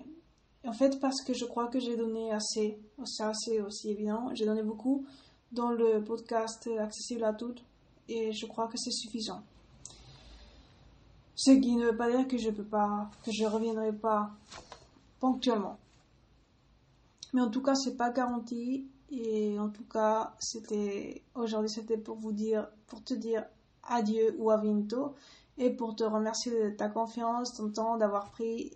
en 0.64 0.72
fait 0.72 1.00
parce 1.00 1.22
que 1.22 1.34
je 1.34 1.44
crois 1.44 1.68
que 1.68 1.80
j'ai 1.80 1.96
donné 1.96 2.32
assez, 2.32 2.78
ça 3.04 3.32
c'est 3.34 3.60
aussi 3.60 3.90
évident, 3.90 4.30
j'ai 4.34 4.46
donné 4.46 4.62
beaucoup 4.62 5.04
dans 5.50 5.70
le 5.70 6.02
podcast 6.02 6.68
accessible 6.78 7.24
à 7.24 7.34
toutes 7.34 7.62
et 8.08 8.32
je 8.32 8.46
crois 8.46 8.68
que 8.68 8.78
c'est 8.78 8.90
suffisant. 8.90 9.42
Ce 11.34 11.50
qui 11.50 11.74
ne 11.76 11.86
veut 11.86 11.96
pas 11.96 12.10
dire 12.10 12.28
que 12.28 12.38
je 12.38 12.50
peux 12.50 12.64
pas, 12.64 13.10
que 13.24 13.32
je 13.32 13.44
reviendrai 13.44 13.92
pas 13.92 14.30
ponctuellement. 15.18 15.78
Mais 17.32 17.40
en 17.40 17.50
tout 17.50 17.62
cas, 17.62 17.74
c'est 17.74 17.96
pas 17.96 18.10
garanti. 18.10 18.86
Et 19.14 19.58
en 19.58 19.68
tout 19.68 19.84
cas, 19.84 20.34
c'était, 20.38 21.22
aujourd'hui, 21.34 21.70
c'était 21.70 21.98
pour 21.98 22.16
vous 22.16 22.32
dire, 22.32 22.68
pour 22.86 23.04
te 23.04 23.12
dire 23.12 23.44
adieu 23.82 24.34
ou 24.38 24.50
à 24.50 24.56
bientôt. 24.58 25.14
Et 25.58 25.70
pour 25.70 25.94
te 25.94 26.02
remercier 26.02 26.50
de 26.50 26.70
ta 26.70 26.88
confiance, 26.88 27.54
ton 27.54 27.70
temps, 27.70 27.98
d'avoir 27.98 28.30
pris, 28.30 28.72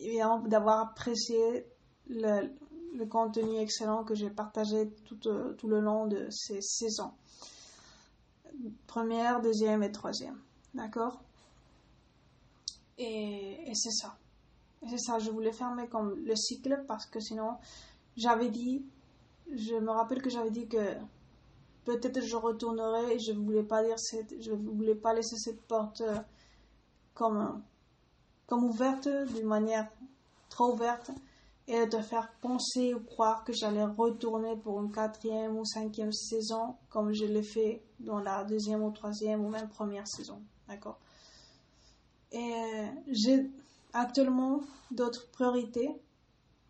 évidemment, 0.00 0.40
d'avoir 0.40 0.80
apprécié 0.80 1.66
le, 2.08 2.50
contenu 3.06 3.56
excellent 3.56 4.04
que 4.04 4.14
j'ai 4.14 4.30
partagé 4.30 4.90
tout, 5.06 5.16
tout 5.16 5.68
le 5.68 5.80
long 5.80 6.06
de 6.06 6.28
ces 6.30 6.60
saisons. 6.60 7.12
Première, 8.86 9.40
deuxième 9.40 9.82
et 9.82 9.90
troisième. 9.90 10.38
D'accord? 10.74 11.22
Et, 12.98 13.72
c'est 13.74 13.90
ça. 13.90 14.16
c'est 14.88 14.98
ça, 14.98 15.18
je 15.18 15.30
voulais 15.30 15.52
fermer 15.52 15.88
comme 15.88 16.14
le 16.24 16.36
cycle 16.36 16.84
parce 16.86 17.06
que 17.06 17.20
sinon, 17.20 17.56
j'avais 18.16 18.50
dit, 18.50 18.84
je 19.52 19.74
me 19.74 19.90
rappelle 19.90 20.22
que 20.22 20.30
j'avais 20.30 20.50
dit 20.50 20.66
que 20.66 20.94
peut-être 21.84 22.20
je 22.20 22.36
retournerai 22.36 23.14
et 23.14 23.18
je 23.18 23.32
voulais 23.32 23.62
pas 23.62 23.82
dire 23.82 23.98
cette, 23.98 24.42
je 24.42 24.52
voulais 24.52 24.94
pas 24.94 25.12
laisser 25.12 25.36
cette 25.36 25.60
porte 25.62 26.00
euh, 26.00 26.16
comme, 27.14 27.62
comme 28.46 28.64
ouverte 28.64 29.08
d'une 29.34 29.46
manière 29.46 29.88
trop 30.48 30.72
ouverte 30.72 31.10
et 31.66 31.86
de 31.86 31.98
faire 31.98 32.30
penser 32.40 32.94
ou 32.94 33.00
croire 33.00 33.44
que 33.44 33.52
j'allais 33.52 33.84
retourner 33.84 34.56
pour 34.56 34.80
une 34.82 34.92
quatrième 34.92 35.56
ou 35.56 35.64
cinquième 35.64 36.12
saison 36.12 36.76
comme 36.90 37.12
je 37.12 37.24
l'ai 37.24 37.42
fait 37.42 37.82
dans 38.00 38.18
la 38.18 38.44
deuxième 38.44 38.82
ou 38.82 38.90
troisième 38.90 39.44
ou 39.44 39.48
même 39.48 39.68
première 39.68 40.06
saison. 40.06 40.42
D'accord? 40.68 40.98
Et 42.32 42.86
j'ai 43.08 43.50
actuellement 43.92 44.60
d'autres 44.90 45.30
priorités 45.30 45.90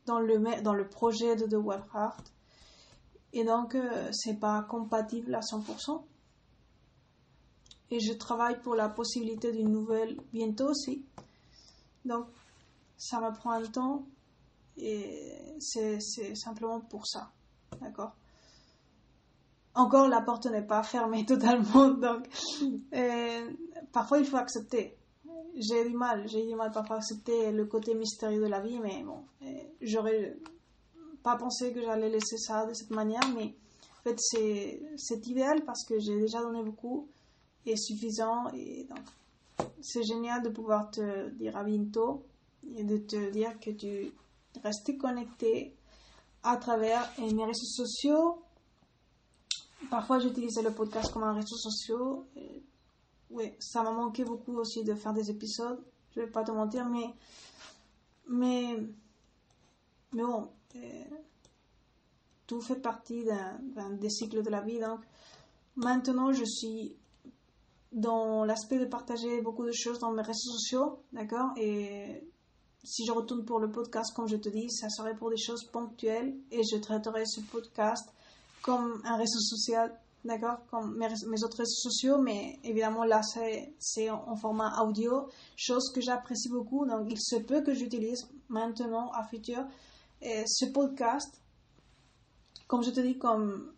dans 0.07 0.21
le, 0.21 0.63
dans 0.63 0.75
le 0.75 0.89
projet 0.89 1.37
de 1.37 1.47
The 1.47 1.55
Wild 1.55 1.85
Heart. 1.95 2.33
Et 3.35 3.45
donc, 3.45 3.75
euh, 3.75 4.09
c'est 4.13 4.39
pas 4.39 4.63
compatible 4.63 5.35
à 5.35 5.41
100%. 5.41 6.05
Et 7.91 7.99
je 7.99 8.13
travaille 8.13 8.61
pour 8.63 8.77
la 8.77 8.89
possibilité 8.89 9.51
d'une 9.51 9.71
nouvelle 9.71 10.17
bientôt 10.33 10.69
aussi. 10.69 11.05
Donc, 12.05 12.27
ça 12.97 13.21
me 13.21 13.35
prend 13.35 13.51
un 13.51 13.65
temps 13.65 14.07
et 14.77 15.33
c'est 15.59 16.01
simplement 16.37 16.81
pour 16.81 17.07
ça. 17.09 17.33
D'accord? 17.81 18.15
Encore, 19.75 20.07
la 20.07 20.21
porte 20.21 20.47
n'est 20.47 20.67
pas 20.67 20.85
fermée 20.85 21.27
totalement. 21.27 21.89
Donc, 21.91 22.29
euh, 22.95 23.51
parfois, 23.93 24.19
il 24.19 24.25
faut 24.25 24.37
accepter 24.37 24.97
j'ai 25.57 25.89
du 25.89 25.97
mal, 25.97 26.27
j'ai 26.29 26.45
du 26.45 26.55
mal 26.55 26.73
parfois 26.73 26.97
à 26.97 26.99
accepter 26.99 27.53
le 27.53 27.67
côté 27.67 27.95
mystérieux 27.95 28.41
de 28.41 28.49
la 28.49 28.61
vie, 28.61 28.81
mais 28.81 29.05
bon, 29.05 29.25
j'aurais 29.81 30.37
pas 31.25 31.37
pensé 31.37 31.73
que 31.73 31.83
j'allais 31.83 32.11
laisser 32.11 32.39
ça 32.39 32.67
de 32.67 32.73
cette 32.73 32.91
manière, 32.91 33.29
mais 33.35 33.57
en 33.99 34.03
fait 34.05 34.17
c'est, 34.21 35.27
idéal 35.27 35.65
parce 35.65 35.85
que 35.85 35.99
j'ai 35.99 36.21
déjà 36.21 36.41
donné 36.41 36.63
beaucoup 36.63 37.09
et 37.67 37.77
suffisant, 37.77 38.49
et 38.55 38.87
c'est 39.81 40.05
génial 40.05 40.43
de 40.45 40.51
pouvoir 40.51 40.93
te 40.93 41.31
dire 41.31 41.57
à 41.57 41.65
bientôt 41.65 42.23
et 42.77 42.85
de 42.85 42.99
te 42.99 43.31
dire 43.33 43.59
que 43.59 43.71
tu 43.71 44.13
restes 44.63 44.97
connecté 44.99 45.75
à 46.45 46.57
travers 46.59 47.11
mes 47.19 47.45
réseaux 47.45 47.85
sociaux. 47.85 48.43
Parfois 49.91 50.21
j'utilisais 50.21 50.63
le 50.63 50.71
podcast 50.71 51.13
comme 51.13 51.25
un 51.25 51.33
réseau 51.33 51.57
social 51.57 52.23
oui, 53.35 53.53
ça 53.59 53.83
m'a 53.83 53.91
manqué 53.91 54.25
beaucoup 54.25 54.57
aussi 54.59 54.85
de 54.85 54.95
faire 54.95 55.13
des 55.13 55.29
épisodes. 55.29 55.83
Je 56.15 56.21
vais 56.21 56.29
pas 56.29 56.45
te 56.45 56.53
mentir, 56.53 56.89
mais. 56.89 57.13
Mais. 58.29 58.79
Mais 60.13 60.23
bon. 60.23 60.49
Tout 62.47 62.61
fait 62.61 62.77
partie 62.81 63.25
d'un 63.25 63.91
des 63.91 64.11
cycles 64.11 64.43
de 64.43 64.51
la 64.51 64.61
vie. 64.61 64.79
Donc, 64.79 65.01
maintenant, 65.77 66.33
je 66.33 66.45
suis 66.45 66.95
dans 67.93 68.45
l'aspect 68.45 68.79
de 68.79 68.85
partager 68.85 69.41
beaucoup 69.41 69.65
de 69.65 69.73
choses 69.73 69.99
dans 69.99 70.13
mes 70.13 70.23
réseaux 70.23 70.53
sociaux. 70.53 70.99
D'accord? 71.13 71.53
Et 71.57 72.23
si 72.83 73.07
je 73.07 73.13
retourne 73.13 73.45
pour 73.45 73.61
le 73.61 73.71
podcast, 73.71 74.15
comme 74.15 74.29
je 74.29 74.37
te 74.37 74.49
dis, 74.49 74.71
ça 74.71 74.91
serait 74.91 75.15
pour 75.15 75.31
des 75.31 75.39
choses 75.39 75.65
ponctuelles 75.65 76.35
et 76.51 76.63
je 76.63 76.77
traiterai 76.77 77.25
ce 77.25 77.41
podcast 77.41 78.09
comme 78.63 79.01
un 79.05 79.17
réseau 79.17 79.41
social 79.41 79.99
d'accord, 80.25 80.59
comme 80.71 80.97
mes, 80.97 81.45
autres 81.45 81.59
réseaux 81.59 81.91
sociaux, 81.91 82.19
mais 82.19 82.59
évidemment 82.65 83.05
là 83.05 83.21
c'est 83.79 84.11
en, 84.11 84.37
format 84.37 84.83
audio, 84.83 85.29
chose 85.57 85.91
que 85.95 86.01
j'apprécie 86.01 86.49
beaucoup, 86.49 86.87
donc 86.87 87.07
il 87.11 87.21
se 87.21 87.37
peut 87.37 87.63
que 87.63 87.75
j'utilise 87.75 88.27
maintenant 88.49 89.11
à 89.13 89.25
futur 89.25 89.65
et 90.25 90.45
ce 90.47 90.65
podcast, 90.65 91.39
comme 92.67 92.83
je 92.83 92.91
te 92.91 93.01
dis, 93.01 93.19
comme, 93.19 93.73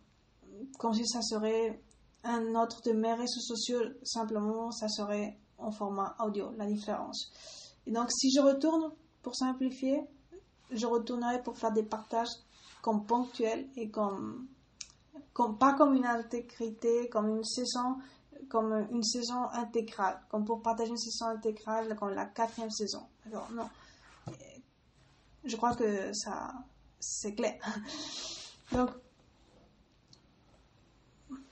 comme 0.78 0.94
si 0.94 1.04
ça 1.06 1.20
serait 1.20 1.82
un 2.22 2.54
autre 2.54 2.80
de 2.82 2.92
mes 2.92 3.12
réseaux 3.12 3.40
sociaux, 3.40 3.80
simplement 4.04 4.70
ça 4.70 4.88
serait 4.88 5.36
en 5.58 5.72
format 5.72 6.16
audio, 6.20 6.52
la 6.56 6.66
différence. 6.66 7.32
Et 7.86 7.90
donc 7.90 8.10
si 8.12 8.30
je 8.30 8.40
retourne, 8.40 8.92
pour 9.22 9.34
simplifier, 9.34 10.00
je 10.70 10.86
retournerai 10.86 11.42
pour 11.42 11.58
faire 11.58 11.72
des 11.72 11.82
partages 11.82 12.28
comme 12.80 13.04
ponctuels 13.06 13.68
et 13.76 13.90
comme 13.90 14.46
pas 15.58 15.74
comme 15.74 15.94
une 15.94 16.06
intégrité, 16.06 17.08
comme 17.08 17.28
une 17.28 17.44
saison, 17.44 17.96
comme 18.48 18.86
une 18.92 19.02
saison 19.02 19.48
intégrale, 19.52 20.20
comme 20.30 20.44
pour 20.44 20.62
partager 20.62 20.90
une 20.90 20.96
saison 20.96 21.26
intégrale 21.26 21.96
comme 21.96 22.10
la 22.10 22.26
quatrième 22.26 22.70
saison. 22.70 23.02
Alors, 23.26 23.50
non. 23.52 23.68
Je 25.46 25.56
crois 25.56 25.74
que 25.74 26.12
ça, 26.12 26.52
c'est 27.00 27.34
clair. 27.34 27.54
Donc, 28.72 28.90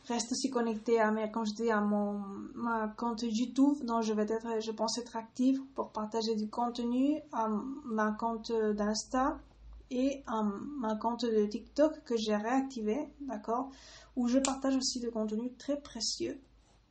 reste 0.08 0.32
aussi 0.32 0.50
connecté 0.50 1.00
à 1.00 1.10
mes, 1.10 1.30
comme 1.30 1.46
je 1.46 1.54
dis, 1.54 1.70
à 1.70 1.80
mon, 1.80 2.18
ma 2.54 2.88
compte 2.88 3.22
YouTube, 3.22 3.84
dont 3.84 4.02
je 4.02 4.12
vais 4.12 4.24
être, 4.24 4.60
je 4.60 4.70
pense 4.72 4.98
être 4.98 5.16
active 5.16 5.60
pour 5.74 5.90
partager 5.90 6.34
du 6.34 6.48
contenu, 6.48 7.20
à 7.32 7.48
ma 7.84 8.12
compte 8.12 8.52
d'Insta, 8.52 9.38
et 9.90 10.22
un, 10.26 10.52
un 10.82 10.96
compte 10.96 11.24
de 11.24 11.46
TikTok 11.46 12.02
que 12.04 12.16
j'ai 12.16 12.34
réactivé, 12.34 13.08
d'accord, 13.20 13.70
où 14.16 14.28
je 14.28 14.38
partage 14.38 14.76
aussi 14.76 15.00
des 15.00 15.10
contenus 15.10 15.52
très 15.58 15.80
précieux 15.80 16.40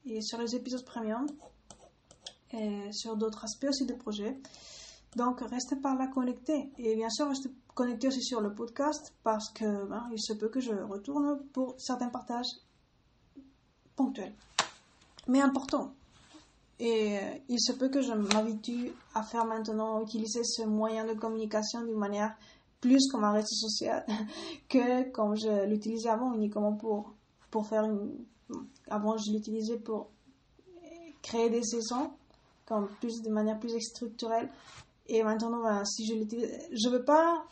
et 0.05 0.21
sur 0.21 0.37
les 0.37 0.55
épisodes 0.55 0.83
premium 0.85 1.25
et 2.51 2.91
sur 2.91 3.15
d'autres 3.15 3.43
aspects 3.43 3.67
aussi 3.69 3.85
du 3.85 3.95
projet. 3.95 4.37
Donc 5.15 5.41
restez 5.41 5.76
par 5.76 5.95
là 5.95 6.08
connectés 6.08 6.71
et 6.78 6.95
bien 6.95 7.10
sûr 7.10 7.28
restez 7.28 7.49
connectés 7.76 8.08
aussi 8.08 8.23
sur 8.23 8.41
le 8.41 8.54
podcast 8.54 9.13
parce 9.23 9.49
que 9.52 9.86
ben, 9.86 10.08
il 10.12 10.21
se 10.21 10.34
peut 10.34 10.49
que 10.49 10.60
je 10.60 10.73
retourne 10.73 11.39
pour 11.54 11.76
certains 11.78 12.10
partages 12.10 12.47
ponctuels, 13.95 14.34
mais 15.28 15.41
importants, 15.41 15.93
Et 16.80 17.17
euh, 17.17 17.38
il 17.49 17.62
se 17.62 17.73
peut 17.73 17.89
que 17.89 18.02
je 18.02 18.13
m'habitue 18.13 18.91
à 19.13 19.23
faire 19.23 19.45
maintenant, 19.45 20.02
utiliser 20.02 20.43
ce 20.43 20.63
moyen 20.63 21.06
de 21.06 21.13
communication 21.13 21.84
d'une 21.84 21.97
manière 21.97 22.36
plus 22.82 23.08
comme 23.12 23.23
un 23.23 23.32
réseau 23.32 23.56
social 23.56 24.06
que 24.69 25.10
comme 25.12 25.36
je 25.36 25.65
l'utilisais 25.65 26.10
avant 26.10 26.34
uniquement 26.34 26.73
pour, 26.73 27.13
pour 27.52 27.67
faire 27.67 27.86
une... 27.86 28.26
Avant, 28.89 29.17
je 29.17 29.32
l'utilisais 29.32 29.78
pour 29.78 30.10
créer 31.21 31.49
des 31.49 31.63
saisons, 31.63 32.12
comme 32.65 32.88
plus, 32.99 33.21
de 33.21 33.30
manière 33.30 33.60
plus 33.60 33.80
structurelle. 33.80 34.49
Et 35.07 35.23
maintenant, 35.23 35.61
ben, 35.61 35.83
si 35.85 36.05
je 36.05 36.13
l'utilise, 36.13 36.49
je 36.71 36.89
veux 36.89 37.03
pas, 37.03 37.45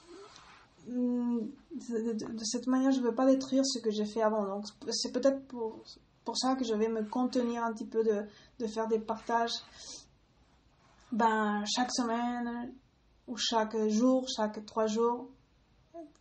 hmm, 0.87 1.39
de, 1.71 2.43
cette 2.43 2.67
manière, 2.67 2.91
je 2.91 3.01
veux 3.01 3.13
pas 3.13 3.25
détruire 3.25 3.65
ce 3.65 3.79
que 3.79 3.91
j'ai 3.91 4.05
fait 4.05 4.21
avant. 4.21 4.45
Donc, 4.45 4.65
c'est 4.91 5.11
peut-être 5.11 5.45
pour, 5.47 5.83
pour 6.23 6.37
ça 6.37 6.55
que 6.55 6.63
je 6.63 6.73
vais 6.73 6.87
me 6.87 7.03
contenir 7.03 7.63
un 7.63 7.73
petit 7.73 7.85
peu 7.85 8.03
de, 8.03 8.25
de 8.59 8.67
faire 8.67 8.87
des 8.87 8.99
partages, 8.99 9.53
ben, 11.11 11.63
chaque 11.65 11.91
semaine, 11.91 12.73
ou 13.27 13.37
chaque 13.37 13.77
jour, 13.87 14.27
chaque 14.27 14.65
trois 14.65 14.87
jours, 14.87 15.29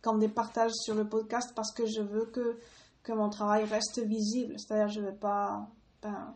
comme 0.01 0.19
des 0.19 0.29
partages 0.29 0.71
sur 0.73 0.95
le 0.95 1.07
podcast 1.07 1.53
parce 1.55 1.73
que 1.73 1.85
je 1.85 2.01
veux 2.01 2.25
que, 2.25 2.57
que 3.03 3.11
mon 3.11 3.29
travail 3.29 3.65
reste 3.65 3.99
visible. 3.99 4.55
C'est-à-dire, 4.57 4.87
je 4.89 5.01
veux 5.01 5.15
pas, 5.15 5.67
ben, 6.01 6.33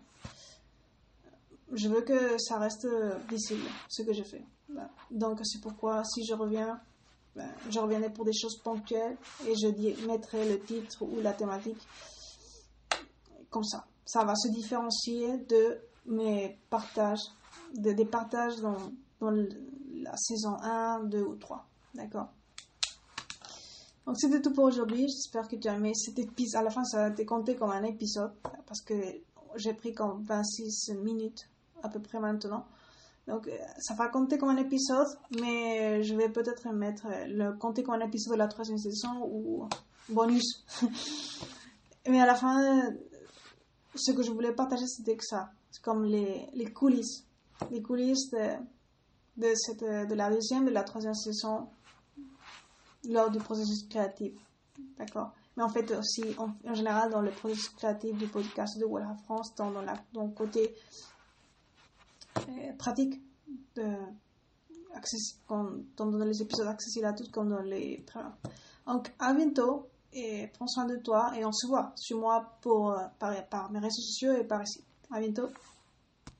je 1.71 1.87
veux 1.89 2.01
que 2.01 2.37
ça 2.37 2.57
reste 2.57 2.87
visible, 3.29 3.65
ce 3.89 4.03
que 4.03 4.13
je 4.13 4.23
fais. 4.23 4.43
Ben, 4.69 4.89
donc, 5.11 5.39
c'est 5.43 5.61
pourquoi, 5.61 6.03
si 6.03 6.25
je 6.25 6.33
reviens, 6.33 6.79
ben, 7.35 7.49
je 7.69 7.79
reviendrai 7.79 8.11
pour 8.11 8.25
des 8.25 8.33
choses 8.33 8.57
ponctuelles 8.63 9.17
et 9.47 9.55
je 9.55 10.07
mettrai 10.07 10.49
le 10.49 10.59
titre 10.61 11.03
ou 11.03 11.21
la 11.21 11.33
thématique 11.33 11.81
comme 13.49 13.63
ça. 13.63 13.85
Ça 14.05 14.23
va 14.23 14.35
se 14.35 14.49
différencier 14.49 15.37
de 15.37 15.79
mes 16.05 16.57
partages, 16.69 17.23
de, 17.73 17.91
des 17.93 18.05
partages 18.05 18.57
dans, 18.57 18.77
dans 19.19 19.31
la 19.31 20.15
saison 20.17 20.57
1, 20.61 21.05
2 21.05 21.21
ou 21.21 21.35
3. 21.35 21.65
D'accord? 21.93 22.29
Donc 24.05 24.17
c'était 24.19 24.41
tout 24.41 24.53
pour 24.53 24.65
aujourd'hui. 24.65 25.07
J'espère 25.07 25.47
que 25.47 25.55
tu 25.55 25.67
as 25.67 25.73
aimé 25.73 25.93
cet 25.95 26.19
épisode. 26.19 26.61
À 26.61 26.63
la 26.63 26.69
fin, 26.69 26.83
ça 26.83 27.05
a 27.05 27.09
été 27.09 27.25
compté 27.25 27.55
comme 27.55 27.71
un 27.71 27.83
épisode 27.83 28.33
parce 28.67 28.81
que 28.81 28.93
j'ai 29.55 29.73
pris 29.73 29.93
comme 29.93 30.23
26 30.23 30.93
minutes 31.01 31.49
à 31.81 31.89
peu 31.89 31.99
près 31.99 32.19
maintenant. 32.19 32.65
Donc 33.27 33.49
ça 33.79 33.95
va 33.95 34.07
compter 34.07 34.37
comme 34.37 34.49
un 34.49 34.57
épisode, 34.57 35.07
mais 35.41 36.03
je 36.03 36.15
vais 36.15 36.29
peut-être 36.29 36.67
mettre 36.69 37.07
le 37.27 37.53
compter 37.57 37.81
comme 37.81 37.95
un 37.95 38.05
épisode 38.05 38.33
de 38.33 38.37
la 38.37 38.47
troisième 38.47 38.77
saison 38.77 39.23
ou 39.23 39.67
bonus. 40.09 40.63
mais 42.07 42.21
à 42.21 42.27
la 42.27 42.35
fin, 42.35 42.91
ce 43.95 44.11
que 44.11 44.21
je 44.21 44.31
voulais 44.31 44.53
partager, 44.53 44.85
c'était 44.85 45.15
que 45.15 45.25
ça. 45.25 45.49
C'est 45.71 45.81
comme 45.81 46.05
les, 46.05 46.47
les 46.53 46.71
coulisses. 46.71 47.25
Les 47.71 47.81
coulisses 47.81 48.29
de, 48.31 48.57
de, 49.37 49.53
cette, 49.55 49.83
de 49.83 50.13
la 50.13 50.29
deuxième 50.29 50.63
et 50.63 50.69
de 50.69 50.75
la 50.75 50.83
troisième 50.83 51.15
saison 51.15 51.67
lors 53.09 53.29
du 53.29 53.39
processus 53.39 53.87
créatif. 53.89 54.33
D'accord 54.97 55.31
Mais 55.55 55.63
en 55.63 55.69
fait, 55.69 55.91
aussi, 55.91 56.23
en, 56.37 56.73
général, 56.73 57.11
dans 57.11 57.21
le 57.21 57.31
processus 57.31 57.69
créatif 57.69 58.17
du 58.17 58.27
podcast 58.27 58.77
de 58.77 58.85
Voilà 58.85 59.15
France, 59.23 59.55
dans, 59.55 59.71
dans, 59.71 59.81
la, 59.81 59.95
dans 60.13 60.25
le 60.25 60.31
côté 60.31 60.75
euh, 62.37 62.73
pratique, 62.77 63.21
de, 63.75 63.95
dans, 65.49 66.05
dans 66.05 66.25
les 66.25 66.41
épisodes 66.41 66.67
accessibles 66.67 67.05
à 67.05 67.13
tous, 67.13 67.29
comme 67.29 67.49
dans 67.49 67.61
les. 67.61 68.05
Donc, 68.87 69.13
à 69.19 69.33
bientôt 69.33 69.87
et 70.13 70.47
prends 70.53 70.67
soin 70.67 70.85
de 70.85 70.95
toi 70.97 71.33
et 71.37 71.45
on 71.45 71.51
se 71.51 71.67
voit. 71.67 71.91
Suis-moi 71.95 72.57
pour, 72.61 72.91
euh, 72.91 73.05
par 73.49 73.71
mes 73.71 73.79
réseaux 73.79 74.01
sociaux 74.01 74.33
et 74.33 74.43
par 74.43 74.63
ici. 74.63 74.83
À 75.11 75.19
bientôt. 75.19 75.49